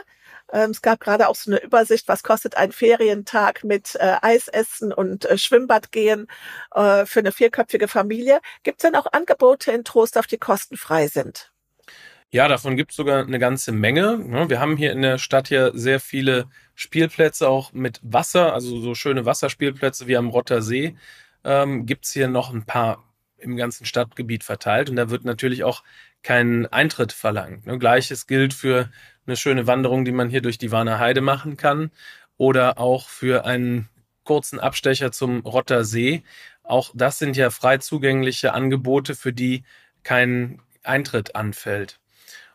Ähm, 0.54 0.70
es 0.70 0.82
gab 0.82 1.00
gerade 1.00 1.28
auch 1.28 1.36
so 1.36 1.52
eine 1.52 1.62
Übersicht, 1.62 2.08
was 2.08 2.24
kostet 2.24 2.56
ein 2.56 2.72
Ferientag 2.72 3.64
mit 3.64 3.96
äh, 3.96 4.18
Eisessen 4.22 4.94
und 4.94 5.26
äh, 5.26 5.38
Schwimmbad 5.38 5.92
gehen 5.92 6.28
äh, 6.74 7.06
für 7.06 7.20
eine 7.20 7.32
vierköpfige 7.32 7.88
Familie. 7.88 8.40
Gibt 8.62 8.82
es 8.82 8.90
denn 8.90 8.96
auch 8.96 9.08
Angebote 9.12 9.72
in 9.72 9.84
Trostorf, 9.84 10.28
die 10.28 10.38
kostenfrei 10.38 11.08
sind? 11.08 11.52
Ja, 12.30 12.48
davon 12.48 12.78
gibt 12.78 12.92
es 12.92 12.98
sogar 12.98 13.24
eine 13.26 13.38
ganze 13.38 13.72
Menge. 13.72 14.50
Wir 14.50 14.60
haben 14.60 14.78
hier 14.78 14.92
in 14.92 15.04
der 15.04 15.20
Stadt 15.20 15.50
ja 15.50 15.72
sehr 15.74 16.00
viele 16.00 16.48
Spielplätze 16.74 17.48
auch 17.48 17.74
mit 17.74 18.00
Wasser, 18.02 18.54
also 18.54 18.80
so 18.80 18.96
schöne 18.96 19.26
Wasserspielplätze 19.26 20.08
wie 20.08 20.18
am 20.18 20.30
Rotter 20.30 20.62
See. 20.64 20.96
Ähm, 21.44 21.86
gibt 21.86 22.06
es 22.06 22.12
hier 22.14 22.28
noch 22.28 22.52
ein 22.52 22.66
paar 22.66 23.04
im 23.38 23.56
ganzen 23.56 23.86
Stadtgebiet 23.86 24.44
verteilt 24.44 24.90
und 24.90 24.96
da 24.96 25.10
wird 25.10 25.26
natürlich 25.26 25.64
auch 25.64 25.84
kein 26.24 26.66
Eintritt 26.68 27.12
verlangt. 27.12 27.68
Ne? 27.68 27.78
Gleiches 27.78 28.26
gilt 28.26 28.54
für 28.54 28.90
eine 29.26 29.38
schöne 29.38 29.68
Wanderung, 29.68 30.06
die 30.06 30.12
man 30.12 30.30
hier 30.30 30.42
durch 30.42 30.58
die 30.58 30.72
Warner 30.72 31.00
Heide 31.00 31.22
machen 31.22 31.58
kann 31.58 31.92
oder 32.38 32.78
auch 32.80 33.08
für 33.10 33.46
einen 33.46 33.90
kurzen 34.24 34.60
Abstecher 34.60 35.12
zum 35.12 35.42
Rotter 35.42 35.84
See. 35.84 36.24
auch 36.64 36.92
das 36.96 37.20
sind 37.20 37.36
ja 37.38 37.50
frei 37.50 37.78
zugängliche 37.80 38.54
Angebote, 38.54 39.16
für 39.16 39.34
die 39.34 39.64
kein 40.04 40.62
Eintritt 40.84 41.36
anfällt. 41.36 42.00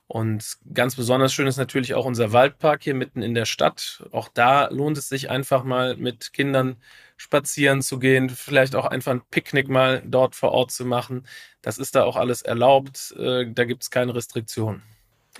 Und 0.07 0.57
ganz 0.73 0.97
besonders 0.97 1.35
schön 1.35 1.47
ist 1.47 1.59
natürlich 1.59 1.95
auch 1.95 2.07
unser 2.07 2.33
Waldpark 2.33 2.83
hier 2.83 2.95
mitten 2.95 3.21
in 3.21 3.35
der 3.35 3.45
Stadt. 3.45 4.05
Auch 4.11 4.29
da 4.33 4.69
lohnt 4.69 4.97
es 4.97 5.11
sich 5.11 5.29
einfach 5.31 5.65
mal 5.65 5.97
mit 5.97 6.33
Kindern 6.33 6.77
spazieren 7.19 7.83
zu 7.83 7.99
gehen, 7.99 8.31
vielleicht 8.31 8.75
auch 8.75 8.87
einfach 8.87 9.13
ein 9.13 9.23
Picknick 9.31 9.69
mal 9.69 10.03
dort 10.07 10.35
vor 10.35 10.53
Ort 10.53 10.71
zu 10.73 10.87
machen. 10.87 11.27
Das 11.61 11.77
ist 11.79 11.95
da 11.95 12.05
auch 12.05 12.17
alles 12.17 12.41
erlaubt. 12.41 13.15
Äh, 13.19 13.53
da 13.53 13.65
gibt 13.65 13.83
es 13.83 13.91
keine 13.91 14.15
Restriktionen. 14.15 14.83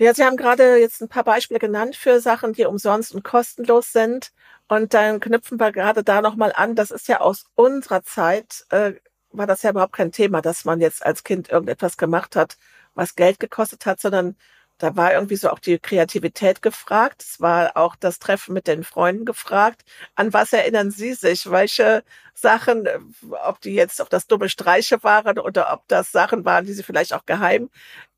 Ja, 0.01 0.13
Sie 0.13 0.23
haben 0.23 0.37
gerade 0.37 0.77
jetzt 0.77 1.01
ein 1.01 1.09
paar 1.09 1.25
Beispiele 1.25 1.59
genannt 1.59 1.95
für 1.97 2.21
Sachen, 2.21 2.53
die 2.53 2.63
umsonst 2.65 3.13
und 3.13 3.23
kostenlos 3.23 3.91
sind. 3.91 4.31
Und 4.69 4.93
dann 4.93 5.19
knüpfen 5.19 5.59
wir 5.59 5.71
gerade 5.73 6.03
da 6.05 6.21
nochmal 6.21 6.53
an. 6.55 6.73
Das 6.75 6.89
ist 6.91 7.07
ja 7.09 7.19
aus 7.19 7.45
unserer 7.55 8.03
Zeit, 8.03 8.65
äh, 8.69 8.93
war 9.31 9.45
das 9.45 9.61
ja 9.63 9.71
überhaupt 9.71 9.93
kein 9.93 10.11
Thema, 10.13 10.41
dass 10.41 10.63
man 10.63 10.79
jetzt 10.79 11.05
als 11.05 11.23
Kind 11.25 11.49
irgendetwas 11.49 11.97
gemacht 11.97 12.35
hat, 12.37 12.57
was 12.93 13.15
Geld 13.15 13.39
gekostet 13.41 13.85
hat, 13.85 13.99
sondern 13.99 14.37
da 14.79 14.95
war 14.95 15.13
irgendwie 15.13 15.35
so 15.35 15.49
auch 15.49 15.59
die 15.59 15.77
Kreativität 15.77 16.61
gefragt. 16.61 17.21
Es 17.21 17.41
war 17.41 17.75
auch 17.75 17.95
das 17.97 18.17
Treffen 18.17 18.53
mit 18.53 18.65
den 18.65 18.83
Freunden 18.83 19.25
gefragt. 19.25 19.83
An 20.15 20.33
was 20.33 20.53
erinnern 20.53 20.89
Sie 20.89 21.13
sich? 21.13 21.51
Welche 21.51 22.03
Sachen, 22.33 22.87
ob 23.45 23.59
die 23.59 23.73
jetzt, 23.73 23.99
ob 23.99 24.09
das 24.09 24.25
dumme 24.25 24.47
Streiche 24.47 25.03
waren 25.03 25.37
oder 25.37 25.73
ob 25.73 25.85
das 25.89 26.13
Sachen 26.13 26.45
waren, 26.45 26.65
die 26.65 26.71
Sie 26.71 26.83
vielleicht 26.83 27.13
auch 27.13 27.25
geheim 27.25 27.69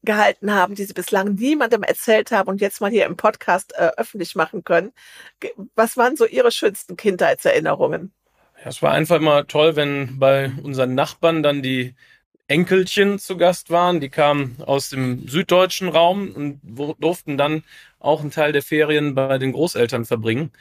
gehalten 0.04 0.54
haben, 0.54 0.76
die 0.76 0.84
Sie 0.86 0.94
bislang 0.94 1.34
niemandem 1.34 1.82
erzählt 1.82 2.32
haben 2.32 2.50
und 2.50 2.62
jetzt 2.62 2.80
mal 2.80 2.92
hier 2.92 3.06
im 3.06 3.18
Podcast 3.18 3.74
äh, 3.76 3.92
öffentlich 3.98 4.36
machen 4.36 4.64
können. 4.64 4.94
Was 5.76 5.98
waren 5.98 6.16
so 6.16 6.26
Ihre 6.26 6.52
schönsten 6.52 6.96
Kindheitserinnerungen? 6.96 8.14
Ja, 8.64 8.70
es 8.70 8.84
war 8.84 8.92
einfach 8.92 9.16
immer 9.16 9.48
toll, 9.48 9.76
wenn 9.76 10.20
bei 10.20 10.52
unseren 10.62 10.94
Nachbarn 10.94 11.42
dann 11.42 11.64
die 11.64 11.96
Enkelchen 12.52 13.18
zu 13.18 13.38
Gast 13.38 13.70
waren. 13.70 14.02
Die 14.02 14.10
kamen 14.10 14.58
aus 14.66 14.90
dem 14.90 15.26
süddeutschen 15.26 15.88
Raum 15.88 16.32
und 16.36 16.60
durften 17.00 17.38
dann 17.38 17.64
auch 18.00 18.20
einen 18.20 18.32
Teil 18.32 18.52
der 18.52 18.62
Ferien 18.62 19.16
bei 19.16 19.38
den 19.38 19.54
Großeltern 19.54 20.04
verbringen. 20.04 20.52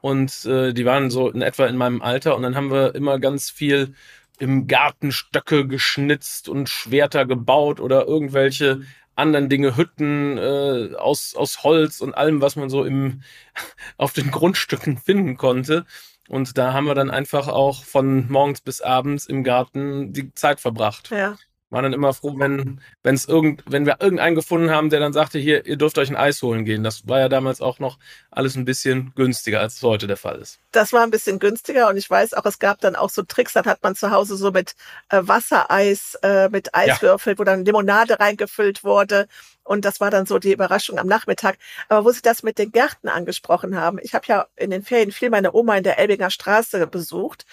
Und 0.00 0.44
äh, 0.44 0.72
die 0.72 0.84
waren 0.84 1.10
so 1.10 1.28
in 1.28 1.42
etwa 1.42 1.66
in 1.66 1.76
meinem 1.76 2.02
Alter. 2.02 2.36
Und 2.36 2.44
dann 2.44 2.54
haben 2.54 2.70
wir 2.70 2.94
immer 2.94 3.18
ganz 3.18 3.50
viel 3.50 3.94
im 4.38 4.68
Garten 4.68 5.10
Stöcke 5.10 5.66
geschnitzt 5.66 6.48
und 6.48 6.68
Schwerter 6.68 7.26
gebaut 7.26 7.80
oder 7.80 8.06
irgendwelche 8.06 8.82
anderen 9.16 9.48
Dinge, 9.48 9.76
Hütten 9.76 10.38
äh, 10.38 10.94
aus, 10.94 11.34
aus 11.34 11.64
Holz 11.64 12.00
und 12.00 12.14
allem, 12.14 12.40
was 12.40 12.54
man 12.54 12.70
so 12.70 12.84
im, 12.84 13.22
auf 13.96 14.12
den 14.12 14.30
Grundstücken 14.30 14.98
finden 14.98 15.36
konnte. 15.36 15.84
Und 16.30 16.56
da 16.58 16.72
haben 16.72 16.84
wir 16.84 16.94
dann 16.94 17.10
einfach 17.10 17.48
auch 17.48 17.82
von 17.82 18.30
morgens 18.30 18.60
bis 18.60 18.80
abends 18.80 19.26
im 19.26 19.42
Garten 19.42 20.12
die 20.12 20.32
Zeit 20.34 20.60
verbracht. 20.60 21.10
Ja. 21.10 21.36
War 21.70 21.82
dann 21.82 21.92
immer 21.92 22.12
froh, 22.12 22.34
wenn, 22.36 22.80
wenn's 23.02 23.26
irgend, 23.26 23.62
wenn 23.66 23.86
wir 23.86 23.98
irgendeinen 24.00 24.34
gefunden 24.34 24.70
haben, 24.70 24.90
der 24.90 25.00
dann 25.00 25.12
sagte, 25.12 25.38
hier, 25.38 25.64
ihr 25.66 25.76
dürft 25.76 25.98
euch 25.98 26.10
ein 26.10 26.16
Eis 26.16 26.42
holen 26.42 26.64
gehen. 26.64 26.82
Das 26.82 27.06
war 27.08 27.20
ja 27.20 27.28
damals 27.28 27.60
auch 27.60 27.78
noch 27.78 27.98
alles 28.30 28.56
ein 28.56 28.64
bisschen 28.64 29.12
günstiger, 29.14 29.60
als 29.60 29.76
es 29.76 29.82
heute 29.82 30.06
der 30.06 30.16
Fall 30.16 30.40
ist. 30.40 30.58
Das 30.72 30.92
war 30.92 31.02
ein 31.02 31.10
bisschen 31.10 31.38
günstiger 31.38 31.88
und 31.88 31.96
ich 31.96 32.10
weiß 32.10 32.34
auch, 32.34 32.44
es 32.44 32.58
gab 32.58 32.80
dann 32.80 32.96
auch 32.96 33.10
so 33.10 33.22
Tricks, 33.22 33.52
dann 33.52 33.64
hat 33.64 33.82
man 33.82 33.94
zu 33.94 34.10
Hause 34.10 34.36
so 34.36 34.50
mit 34.50 34.74
äh, 35.10 35.20
Wassereis, 35.22 36.18
äh, 36.22 36.48
mit 36.48 36.74
Eiswürfel, 36.74 37.34
ja. 37.34 37.38
wo 37.38 37.44
dann 37.44 37.64
Limonade 37.64 38.18
reingefüllt 38.18 38.84
wurde 38.84 39.28
und 39.70 39.84
das 39.84 40.00
war 40.00 40.10
dann 40.10 40.26
so 40.26 40.40
die 40.40 40.52
Überraschung 40.52 40.98
am 40.98 41.06
Nachmittag. 41.06 41.56
Aber 41.88 42.04
wo 42.04 42.10
Sie 42.10 42.22
das 42.22 42.42
mit 42.42 42.58
den 42.58 42.72
Gärten 42.72 43.08
angesprochen 43.08 43.76
haben, 43.76 44.00
ich 44.02 44.14
habe 44.14 44.26
ja 44.26 44.46
in 44.56 44.70
den 44.70 44.82
Ferien 44.82 45.12
viel 45.12 45.30
meine 45.30 45.52
Oma 45.54 45.76
in 45.76 45.84
der 45.84 45.98
Elbinger 45.98 46.30
Straße 46.30 46.84
besucht. 46.88 47.46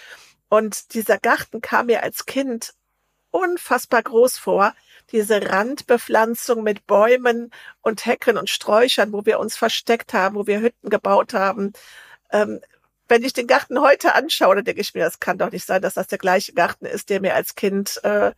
Und 0.49 0.95
dieser 0.95 1.19
Garten 1.19 1.61
kam 1.61 1.85
mir 1.85 2.01
als 2.01 2.25
Kind 2.25 2.73
unfassbar 3.37 4.03
groß 4.03 4.37
vor. 4.37 4.73
Diese 5.11 5.49
Randbepflanzung 5.49 6.63
mit 6.63 6.85
Bäumen 6.85 7.51
und 7.81 8.05
Hecken 8.05 8.37
und 8.37 8.49
Sträuchern, 8.49 9.13
wo 9.13 9.25
wir 9.25 9.39
uns 9.39 9.55
versteckt 9.55 10.13
haben, 10.13 10.35
wo 10.35 10.47
wir 10.47 10.59
Hütten 10.59 10.89
gebaut 10.89 11.33
haben. 11.33 11.73
Ähm, 12.31 12.59
wenn 13.07 13.23
ich 13.23 13.33
den 13.33 13.47
Garten 13.47 13.79
heute 13.79 14.15
anschaue, 14.15 14.55
dann 14.55 14.65
denke 14.65 14.81
ich 14.81 14.93
mir, 14.93 15.05
das 15.05 15.19
kann 15.19 15.37
doch 15.37 15.51
nicht 15.51 15.65
sein, 15.65 15.81
dass 15.81 15.93
das 15.93 16.07
der 16.07 16.17
gleiche 16.17 16.53
Garten 16.53 16.85
ist, 16.85 17.09
der 17.09 17.21
mir 17.21 17.35
als 17.35 17.55
Kind 17.55 18.01
äh, 18.03 18.33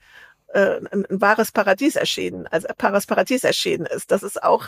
äh, 0.54 0.80
ein, 0.92 1.06
ein 1.06 1.22
wahres 1.22 1.52
Paradies 1.52 1.96
erschienen, 1.96 2.48
ein 2.48 2.64
wahres 2.78 3.08
Paradies 3.08 3.44
erschienen 3.44 3.86
ist. 3.86 4.12
Das 4.12 4.24
ist 4.24 4.42
auch 4.44 4.68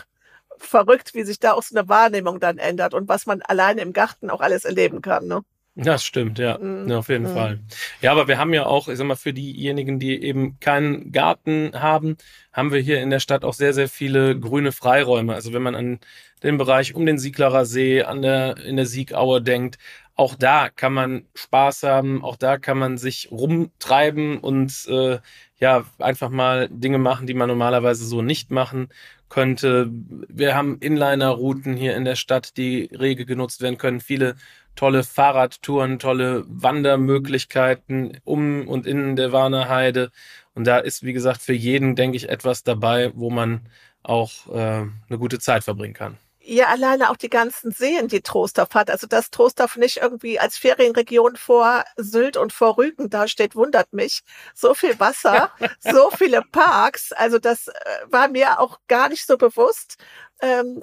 verrückt, 0.58 1.14
wie 1.14 1.24
sich 1.24 1.38
da 1.38 1.52
auch 1.52 1.62
so 1.62 1.76
eine 1.76 1.88
Wahrnehmung 1.88 2.40
dann 2.40 2.58
ändert 2.58 2.94
und 2.94 3.08
was 3.08 3.26
man 3.26 3.42
alleine 3.42 3.82
im 3.82 3.92
Garten 3.92 4.30
auch 4.30 4.40
alles 4.40 4.64
erleben 4.64 5.02
kann. 5.02 5.26
Ne? 5.26 5.42
Das 5.74 6.04
stimmt, 6.04 6.38
ja. 6.38 6.58
Mhm. 6.58 6.88
ja 6.88 6.98
auf 6.98 7.08
jeden 7.08 7.30
mhm. 7.30 7.34
Fall. 7.34 7.60
Ja, 8.02 8.12
aber 8.12 8.28
wir 8.28 8.38
haben 8.38 8.52
ja 8.52 8.66
auch, 8.66 8.88
ich 8.88 8.98
sag 8.98 9.06
mal, 9.06 9.16
für 9.16 9.32
diejenigen, 9.32 9.98
die 9.98 10.22
eben 10.22 10.60
keinen 10.60 11.12
Garten 11.12 11.72
haben, 11.74 12.16
haben 12.52 12.72
wir 12.72 12.80
hier 12.80 13.00
in 13.00 13.10
der 13.10 13.20
Stadt 13.20 13.44
auch 13.44 13.54
sehr, 13.54 13.72
sehr 13.72 13.88
viele 13.88 14.38
grüne 14.38 14.72
Freiräume. 14.72 15.34
Also 15.34 15.52
wenn 15.52 15.62
man 15.62 15.74
an 15.74 16.00
den 16.42 16.58
Bereich 16.58 16.94
um 16.94 17.06
den 17.06 17.18
Sieglerer 17.18 17.64
See, 17.64 18.02
an 18.02 18.20
der, 18.20 18.58
in 18.58 18.76
der 18.76 18.86
Siegaue 18.86 19.40
denkt, 19.40 19.78
auch 20.14 20.34
da 20.34 20.68
kann 20.68 20.92
man 20.92 21.24
Spaß 21.34 21.84
haben, 21.84 22.22
auch 22.22 22.36
da 22.36 22.58
kann 22.58 22.78
man 22.78 22.98
sich 22.98 23.30
rumtreiben 23.30 24.38
und 24.38 24.86
äh, 24.88 25.18
ja, 25.58 25.84
einfach 25.98 26.28
mal 26.28 26.68
Dinge 26.70 26.98
machen, 26.98 27.26
die 27.26 27.34
man 27.34 27.48
normalerweise 27.48 28.04
so 28.04 28.20
nicht 28.20 28.50
machen 28.50 28.88
könnte. 29.30 29.90
Wir 30.28 30.54
haben 30.54 30.76
Inliner-Routen 30.80 31.74
hier 31.74 31.96
in 31.96 32.04
der 32.04 32.16
Stadt, 32.16 32.58
die 32.58 32.90
rege 32.92 33.24
genutzt 33.24 33.62
werden 33.62 33.78
können. 33.78 34.00
Viele 34.00 34.36
tolle 34.76 35.04
Fahrradtouren, 35.04 35.98
tolle 35.98 36.44
Wandermöglichkeiten 36.48 38.20
um 38.24 38.66
und 38.68 38.86
in 38.86 39.16
der 39.16 39.32
Warner 39.32 39.68
Heide. 39.68 40.10
Und 40.54 40.66
da 40.66 40.78
ist, 40.78 41.02
wie 41.02 41.12
gesagt, 41.12 41.42
für 41.42 41.54
jeden, 41.54 41.96
denke 41.96 42.16
ich, 42.16 42.28
etwas 42.28 42.62
dabei, 42.62 43.12
wo 43.14 43.30
man 43.30 43.68
auch 44.02 44.32
äh, 44.48 44.86
eine 45.08 45.18
gute 45.18 45.38
Zeit 45.38 45.64
verbringen 45.64 45.94
kann 45.94 46.18
ja 46.44 46.66
alleine 46.68 47.10
auch 47.10 47.16
die 47.16 47.30
ganzen 47.30 47.70
Seen, 47.70 48.08
die 48.08 48.20
Trostorf 48.20 48.74
hat. 48.74 48.90
Also 48.90 49.06
dass 49.06 49.30
Trostorf 49.30 49.76
nicht 49.76 49.98
irgendwie 49.98 50.38
als 50.38 50.56
Ferienregion 50.56 51.36
vor 51.36 51.84
Sylt 51.96 52.36
und 52.36 52.52
vor 52.52 52.76
Rügen 52.78 53.10
dasteht, 53.10 53.54
wundert 53.54 53.92
mich. 53.92 54.22
So 54.54 54.74
viel 54.74 54.98
Wasser, 54.98 55.50
so 55.80 56.10
viele 56.10 56.42
Parks. 56.42 57.12
Also 57.12 57.38
das 57.38 57.68
äh, 57.68 57.72
war 58.06 58.28
mir 58.28 58.60
auch 58.60 58.78
gar 58.88 59.08
nicht 59.08 59.26
so 59.26 59.36
bewusst. 59.36 59.96
Ähm, 60.40 60.82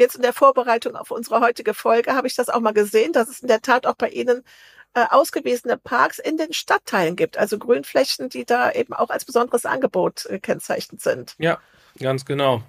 jetzt 0.00 0.16
in 0.16 0.22
der 0.22 0.32
Vorbereitung 0.32 0.96
auf 0.96 1.10
unsere 1.10 1.40
heutige 1.40 1.74
Folge 1.74 2.14
habe 2.14 2.26
ich 2.26 2.34
das 2.34 2.48
auch 2.48 2.60
mal 2.60 2.72
gesehen, 2.72 3.12
dass 3.12 3.28
es 3.28 3.40
in 3.40 3.48
der 3.48 3.62
Tat 3.62 3.86
auch 3.86 3.94
bei 3.94 4.08
Ihnen 4.08 4.42
äh, 4.94 5.04
ausgewiesene 5.08 5.76
Parks 5.76 6.18
in 6.18 6.36
den 6.36 6.52
Stadtteilen 6.52 7.16
gibt. 7.16 7.38
Also 7.38 7.58
Grünflächen, 7.58 8.28
die 8.28 8.44
da 8.44 8.72
eben 8.72 8.92
auch 8.92 9.10
als 9.10 9.24
besonderes 9.24 9.66
Angebot 9.66 10.26
gekennzeichnet 10.28 11.00
sind. 11.00 11.34
Ja, 11.38 11.58
ganz 11.98 12.24
genau. 12.24 12.62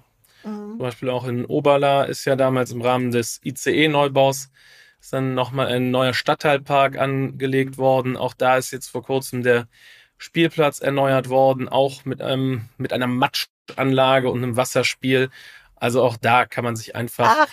Mhm. 0.44 0.70
Zum 0.70 0.78
Beispiel 0.78 1.10
auch 1.10 1.26
in 1.26 1.44
Oberla 1.44 2.04
ist 2.04 2.24
ja 2.24 2.36
damals 2.36 2.70
im 2.70 2.82
Rahmen 2.82 3.10
des 3.10 3.40
ICE-Neubaus 3.44 4.50
ist 5.02 5.12
dann 5.12 5.34
nochmal 5.34 5.66
ein 5.66 5.90
neuer 5.90 6.14
Stadtteilpark 6.14 6.96
angelegt 6.96 7.76
worden. 7.76 8.16
Auch 8.16 8.34
da 8.34 8.56
ist 8.56 8.70
jetzt 8.70 8.88
vor 8.88 9.02
kurzem 9.02 9.42
der 9.42 9.66
Spielplatz 10.16 10.78
erneuert 10.78 11.28
worden, 11.28 11.68
auch 11.68 12.04
mit 12.04 12.22
einem, 12.22 12.68
mit 12.78 12.92
einer 12.92 13.08
Matschanlage 13.08 14.30
und 14.30 14.44
einem 14.44 14.56
Wasserspiel. 14.56 15.30
Also 15.82 16.00
auch 16.00 16.16
da 16.16 16.46
kann 16.46 16.62
man 16.62 16.76
sich 16.76 16.94
einfach 16.94 17.26
Ach, 17.28 17.52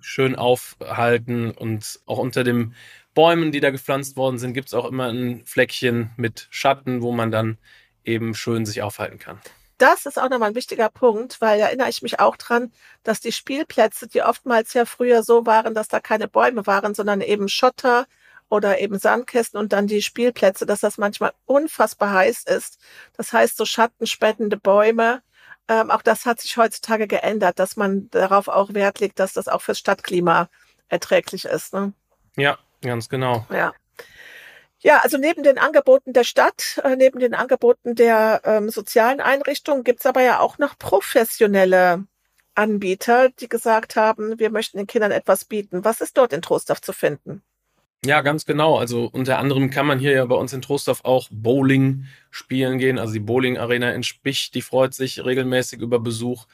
schön 0.00 0.36
aufhalten 0.36 1.50
und 1.50 2.00
auch 2.06 2.16
unter 2.16 2.44
den 2.44 2.74
Bäumen, 3.12 3.52
die 3.52 3.60
da 3.60 3.68
gepflanzt 3.68 4.16
worden 4.16 4.38
sind, 4.38 4.54
gibt 4.54 4.68
es 4.68 4.74
auch 4.74 4.86
immer 4.86 5.12
ein 5.12 5.44
Fleckchen 5.44 6.12
mit 6.16 6.46
Schatten, 6.48 7.02
wo 7.02 7.12
man 7.12 7.30
dann 7.30 7.58
eben 8.04 8.34
schön 8.34 8.64
sich 8.64 8.80
aufhalten 8.80 9.18
kann 9.18 9.38
das 9.76 10.06
ist 10.06 10.16
auch 10.16 10.30
nochmal 10.30 10.50
ein 10.50 10.54
wichtiger 10.54 10.88
Punkt, 10.88 11.40
weil 11.40 11.58
da 11.58 11.66
erinnere 11.66 11.88
ich 11.88 12.02
mich 12.02 12.20
auch 12.20 12.36
dran, 12.36 12.70
dass 13.02 13.20
die 13.20 13.32
Spielplätze, 13.32 14.06
die 14.06 14.22
oftmals 14.22 14.74
ja 14.74 14.84
früher 14.84 15.24
so 15.24 15.44
waren, 15.44 15.74
dass 15.74 15.88
da 15.88 15.98
keine 15.98 16.28
Bäume 16.28 16.68
waren, 16.68 16.94
sondern 16.94 17.20
eben 17.20 17.48
Schotter 17.48 18.06
oder 18.48 18.78
eben 18.78 19.00
Sandkästen 19.00 19.58
und 19.58 19.72
dann 19.72 19.88
die 19.88 20.00
Spielplätze, 20.00 20.66
dass 20.66 20.80
das 20.80 20.98
manchmal 20.98 21.32
unfassbar 21.46 22.12
heiß 22.12 22.44
ist. 22.44 22.78
Das 23.16 23.32
heißt, 23.32 23.56
so 23.56 23.64
schattenspendende 23.64 24.56
Bäume, 24.56 25.20
ähm, 25.68 25.90
auch 25.90 26.02
das 26.02 26.26
hat 26.26 26.40
sich 26.40 26.56
heutzutage 26.56 27.06
geändert, 27.06 27.58
dass 27.58 27.76
man 27.76 28.10
darauf 28.10 28.48
auch 28.48 28.74
Wert 28.74 29.00
legt, 29.00 29.18
dass 29.18 29.32
das 29.32 29.48
auch 29.48 29.62
fürs 29.62 29.78
Stadtklima 29.78 30.48
erträglich 30.88 31.44
ist. 31.44 31.72
Ne? 31.72 31.92
Ja, 32.36 32.58
ganz 32.80 33.08
genau. 33.08 33.46
Ja. 33.50 33.72
Ja, 34.80 34.98
also 34.98 35.16
neben 35.16 35.44
den 35.44 35.58
Angeboten 35.58 36.12
der 36.12 36.24
Stadt, 36.24 36.80
äh, 36.82 36.96
neben 36.96 37.20
den 37.20 37.34
Angeboten 37.34 37.94
der 37.94 38.42
ähm, 38.44 38.68
sozialen 38.68 39.20
Einrichtungen 39.20 39.84
gibt's 39.84 40.06
aber 40.06 40.22
ja 40.22 40.40
auch 40.40 40.58
noch 40.58 40.76
professionelle 40.76 42.04
Anbieter, 42.56 43.30
die 43.30 43.48
gesagt 43.48 43.94
haben, 43.94 44.38
wir 44.40 44.50
möchten 44.50 44.78
den 44.78 44.88
Kindern 44.88 45.12
etwas 45.12 45.44
bieten. 45.44 45.84
Was 45.84 46.00
ist 46.00 46.18
dort 46.18 46.32
in 46.32 46.42
Trostorf 46.42 46.80
zu 46.80 46.92
finden? 46.92 47.42
Ja, 48.04 48.20
ganz 48.20 48.44
genau. 48.46 48.78
Also 48.78 49.08
unter 49.12 49.38
anderem 49.38 49.70
kann 49.70 49.86
man 49.86 50.00
hier 50.00 50.10
ja 50.12 50.24
bei 50.24 50.34
uns 50.34 50.52
in 50.52 50.60
Trostorf 50.60 51.04
auch 51.04 51.28
Bowling 51.30 52.06
spielen 52.30 52.78
gehen. 52.78 52.98
Also 52.98 53.12
die 53.12 53.20
Bowling 53.20 53.58
Arena 53.58 53.92
in 53.92 54.02
Spich, 54.02 54.50
die 54.50 54.62
freut 54.62 54.92
sich 54.92 55.24
regelmäßig 55.24 55.80
über 55.80 56.00
Besuch. 56.00 56.46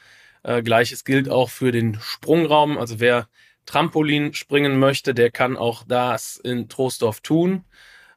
Äh, 0.43 0.61
Gleiches 0.61 1.03
gilt 1.05 1.27
auch 1.27 1.49
für 1.49 1.71
den 1.71 1.97
Sprungraum. 2.01 2.77
Also 2.77 2.99
wer 2.99 3.27
Trampolin 3.65 4.33
springen 4.35 4.77
möchte, 4.77 5.15
der 5.15 5.31
kann 5.31 5.57
auch 5.57 5.83
das 5.87 6.37
in 6.37 6.69
Trostorf 6.69 7.21
tun. 7.21 7.65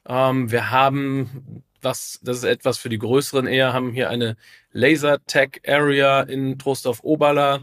Ähm, 0.07 0.51
wir 0.51 0.71
haben 0.71 1.65
was, 1.83 2.21
das 2.23 2.39
ist 2.39 2.45
etwas 2.45 2.79
für 2.79 2.89
die 2.89 2.99
größeren 2.99 3.47
eher, 3.47 3.73
haben 3.73 3.93
hier 3.93 4.09
eine 4.11 4.37
Laser-Tag-Area 4.73 6.23
in 6.23 6.59
Trostorf-Oberla, 6.59 7.61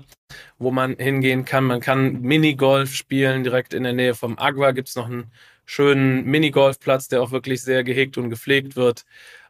wo 0.58 0.71
man 0.71 0.95
hingehen 0.97 1.45
kann. 1.45 1.65
Man 1.65 1.79
kann 1.79 2.21
Minigolf 2.21 2.93
spielen, 2.93 3.43
direkt 3.43 3.73
in 3.73 3.84
der 3.84 3.93
Nähe 3.93 4.15
vom 4.15 4.38
Agua 4.38 4.71
gibt's 4.71 4.95
noch 4.95 5.05
einen 5.08 5.32
schönen 5.69 6.25
Minigolfplatz, 6.25 7.10
der 7.10 7.21
auch 7.21 7.29
wirklich 7.29 7.62
sehr 7.62 7.84
gehegt 7.84 8.17
und 8.17 8.32
gepflegt 8.32 8.75
wird. 8.75 9.05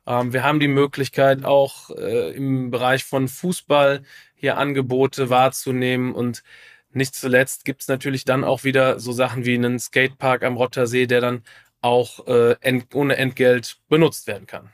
Ähm, 0.06 0.34
wir 0.34 0.44
haben 0.44 0.60
die 0.60 0.68
Möglichkeit, 0.68 1.46
auch 1.46 1.92
äh, 1.92 2.32
im 2.36 2.72
Bereich 2.72 3.06
von 3.06 3.30
Fußball 3.30 4.04
hier 4.36 4.58
Angebote 4.58 5.30
wahrzunehmen 5.30 6.14
und 6.14 6.44
nicht 6.92 7.16
zuletzt 7.16 7.64
gibt's 7.64 7.88
natürlich 7.88 8.26
dann 8.26 8.44
auch 8.44 8.66
wieder 8.66 9.00
so 9.00 9.14
Sachen 9.14 9.46
wie 9.46 9.54
einen 9.54 9.80
Skatepark 9.80 10.44
am 10.44 10.58
Rottersee, 10.58 11.06
der 11.06 11.22
dann 11.22 11.44
auch 11.82 12.28
äh, 12.28 12.58
ent 12.60 12.94
ohne 12.94 13.16
Entgelt 13.16 13.78
benutzt 13.88 14.28
werden 14.28 14.46
kann. 14.46 14.70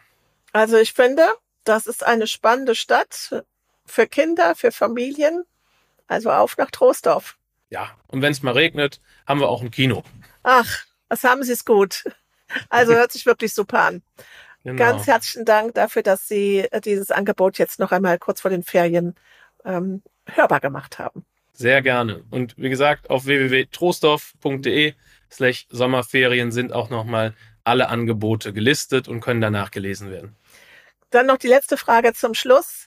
Also 0.52 0.78
ich 0.78 0.94
finde, 0.94 1.28
das 1.64 1.86
ist 1.86 2.04
eine 2.04 2.26
spannende 2.26 2.74
Stadt 2.74 3.44
für 3.86 4.08
Kinder, 4.08 4.56
für 4.56 4.72
Familien. 4.72 5.44
Also 6.08 6.32
auf 6.32 6.58
nach 6.58 6.72
Troisdorf. 6.72 7.38
Ja, 7.70 7.92
und 8.08 8.24
wenn 8.24 8.32
es 8.32 8.42
mal 8.42 8.54
regnet, 8.54 9.00
haben 9.28 9.40
wir 9.40 9.50
auch 9.50 9.62
ein 9.62 9.72
Kino. 9.72 10.04
Ach, 10.44 10.86
was 11.10 11.24
haben 11.24 11.44
Sie 11.44 11.52
es 11.52 11.66
gut. 11.66 12.04
Also 12.70 12.94
hört 12.96 13.12
sich 13.12 13.26
wirklich 13.26 13.54
super 13.54 13.82
an. 13.82 14.02
Genau. 14.64 14.78
Ganz 14.78 15.06
herzlichen 15.06 15.46
Dank 15.46 15.76
dafür, 15.76 16.02
dass 16.02 16.28
Sie 16.28 16.60
äh, 16.60 16.82
dieses 16.82 17.12
Angebot 17.12 17.58
jetzt 17.60 17.80
noch 17.80 17.92
einmal 17.92 18.18
kurz 18.18 18.42
vor 18.42 18.50
den 18.50 18.64
Ferien 18.64 19.16
ähm, 19.64 20.02
hörbar 20.28 20.60
gemacht 20.60 20.98
haben. 20.98 21.26
Sehr 21.54 21.82
gerne. 21.82 22.24
Und 22.32 22.58
wie 22.58 22.70
gesagt, 22.70 23.10
auf 23.10 23.26
www.trostorf.de 23.26 24.94
slash 25.32 25.68
Sommerferien 25.70 26.52
sind 26.52 26.74
auch 26.74 26.90
nochmal 26.90 27.34
alle 27.64 27.90
Angebote 27.90 28.54
gelistet 28.54 29.08
und 29.08 29.22
können 29.22 29.42
danach 29.42 29.72
gelesen 29.72 30.12
werden. 30.12 30.36
Dann 31.12 31.28
noch 31.28 31.38
die 31.38 31.48
letzte 31.48 31.78
Frage 31.78 32.14
zum 32.14 32.34
Schluss. 32.34 32.85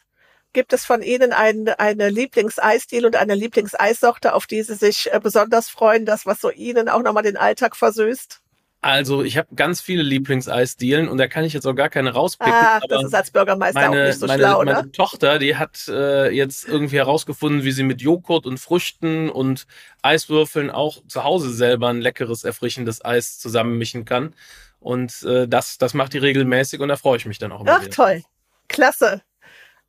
Gibt 0.53 0.73
es 0.73 0.85
von 0.85 1.03
Ihnen 1.03 1.33
ein, 1.33 1.69
eine 1.69 2.09
Lieblingseisdiele 2.09 3.07
und 3.07 3.17
eine 3.17 3.35
Lieblingseissorte, 3.35 4.35
auf 4.35 4.47
die 4.47 4.63
Sie 4.63 4.75
sich 4.75 5.13
äh, 5.13 5.21
besonders 5.23 5.69
freuen, 5.69 6.07
das, 6.07 6.27
was 6.27 6.41
so 6.41 6.51
Ihnen 6.51 6.89
auch 6.89 7.03
nochmal 7.03 7.23
den 7.23 7.37
Alltag 7.37 7.77
versüßt? 7.77 8.41
Also 8.81 9.25
ich 9.25 9.37
habe 9.37 9.49
ganz 9.57 9.81
viele 9.81 10.05
Lieblingseisdielen 10.05 11.09
und 11.09 11.19
da 11.19 11.27
kann 11.27 11.45
ich 11.45 11.53
jetzt 11.53 11.67
auch 11.67 11.75
gar 11.75 11.89
keine 11.89 12.13
rauspicken. 12.13 12.53
Ah, 12.55 12.79
das 12.89 13.05
ist 13.05 13.15
als 13.15 13.33
Bürgermeister 13.33 13.81
meine, 13.81 14.03
auch 14.03 14.07
nicht 14.07 14.21
so 14.21 14.27
meine, 14.27 14.43
schlau, 14.43 14.59
meine 14.65 14.83
ne? 14.85 14.93
Tochter, 14.93 15.41
die 15.41 15.57
hat 15.57 15.89
äh, 15.89 16.31
jetzt 16.31 16.69
irgendwie 16.69 16.97
herausgefunden, 16.97 17.65
wie 17.65 17.73
sie 17.73 17.83
mit 17.83 18.01
Joghurt 18.01 18.47
und 18.47 18.59
Früchten 18.59 19.31
und 19.31 19.67
Eiswürfeln 20.03 20.71
auch 20.71 21.03
zu 21.09 21.25
Hause 21.25 21.53
selber 21.53 21.89
ein 21.89 22.01
leckeres, 22.01 22.45
erfrischendes 22.45 23.05
Eis 23.05 23.41
zusammenmischen 23.41 24.05
kann. 24.05 24.33
Und 24.79 25.25
äh, 25.25 25.49
das, 25.49 25.79
das 25.79 25.93
macht 25.93 26.13
die 26.13 26.19
regelmäßig 26.19 26.79
und 26.79 26.89
da 26.89 26.95
freue 26.95 27.17
ich 27.17 27.27
mich 27.27 27.39
dann 27.39 27.51
auch 27.51 27.63
immer 27.63 27.79
Ach, 27.79 27.83
wieder. 27.83 27.91
toll. 27.91 28.23
Klasse. 28.69 29.23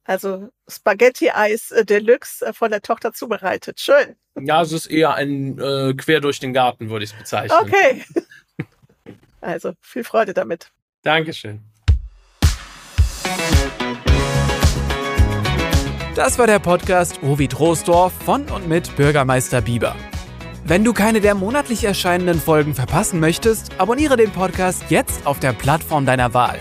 Also 0.09 0.49
Spaghetti-Eis 0.67 1.69
äh, 1.69 1.85
Deluxe 1.85 2.43
äh, 2.43 2.51
von 2.51 2.71
der 2.71 2.81
Tochter 2.81 3.13
zubereitet. 3.13 3.79
Schön. 3.79 4.15
Ja, 4.41 4.63
es 4.63 4.71
ist 4.71 4.87
eher 4.87 5.13
ein 5.13 5.59
äh, 5.59 5.93
quer 5.93 6.19
durch 6.19 6.39
den 6.39 6.51
Garten, 6.51 6.89
würde 6.89 7.05
ich 7.05 7.11
es 7.11 7.17
bezeichnen. 7.17 7.59
Okay. 7.61 8.03
Also 9.41 9.71
viel 9.79 10.03
Freude 10.03 10.33
damit. 10.33 10.69
Dankeschön. 11.03 11.61
Das 16.13 16.37
war 16.37 16.45
der 16.45 16.59
Podcast 16.59 17.23
Ovi 17.23 17.47
Troisdorf 17.47 18.11
von 18.11 18.49
und 18.49 18.67
mit 18.67 18.93
Bürgermeister 18.97 19.61
Bieber. 19.61 19.95
Wenn 20.65 20.83
du 20.83 20.91
keine 20.91 21.21
der 21.21 21.35
monatlich 21.35 21.85
erscheinenden 21.85 22.41
Folgen 22.41 22.75
verpassen 22.75 23.21
möchtest, 23.21 23.71
abonniere 23.79 24.17
den 24.17 24.31
Podcast 24.31 24.83
jetzt 24.89 25.25
auf 25.25 25.39
der 25.39 25.53
Plattform 25.53 26.05
deiner 26.05 26.33
Wahl. 26.33 26.59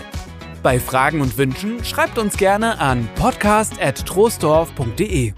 Bei 0.61 0.77
Fragen 0.79 1.21
und 1.21 1.37
Wünschen 1.37 1.85
schreibt 1.85 2.17
uns 2.17 2.35
gerne 2.35 2.79
an 2.79 3.07
podcast.troisdorf.de. 3.15 5.33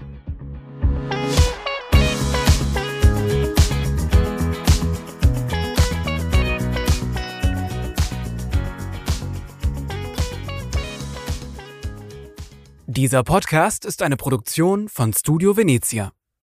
Dieser 12.86 13.22
Podcast 13.22 13.84
ist 13.86 14.02
eine 14.02 14.16
Produktion 14.16 14.88
von 14.88 15.12
Studio 15.14 15.56
Venezia. 15.56 16.10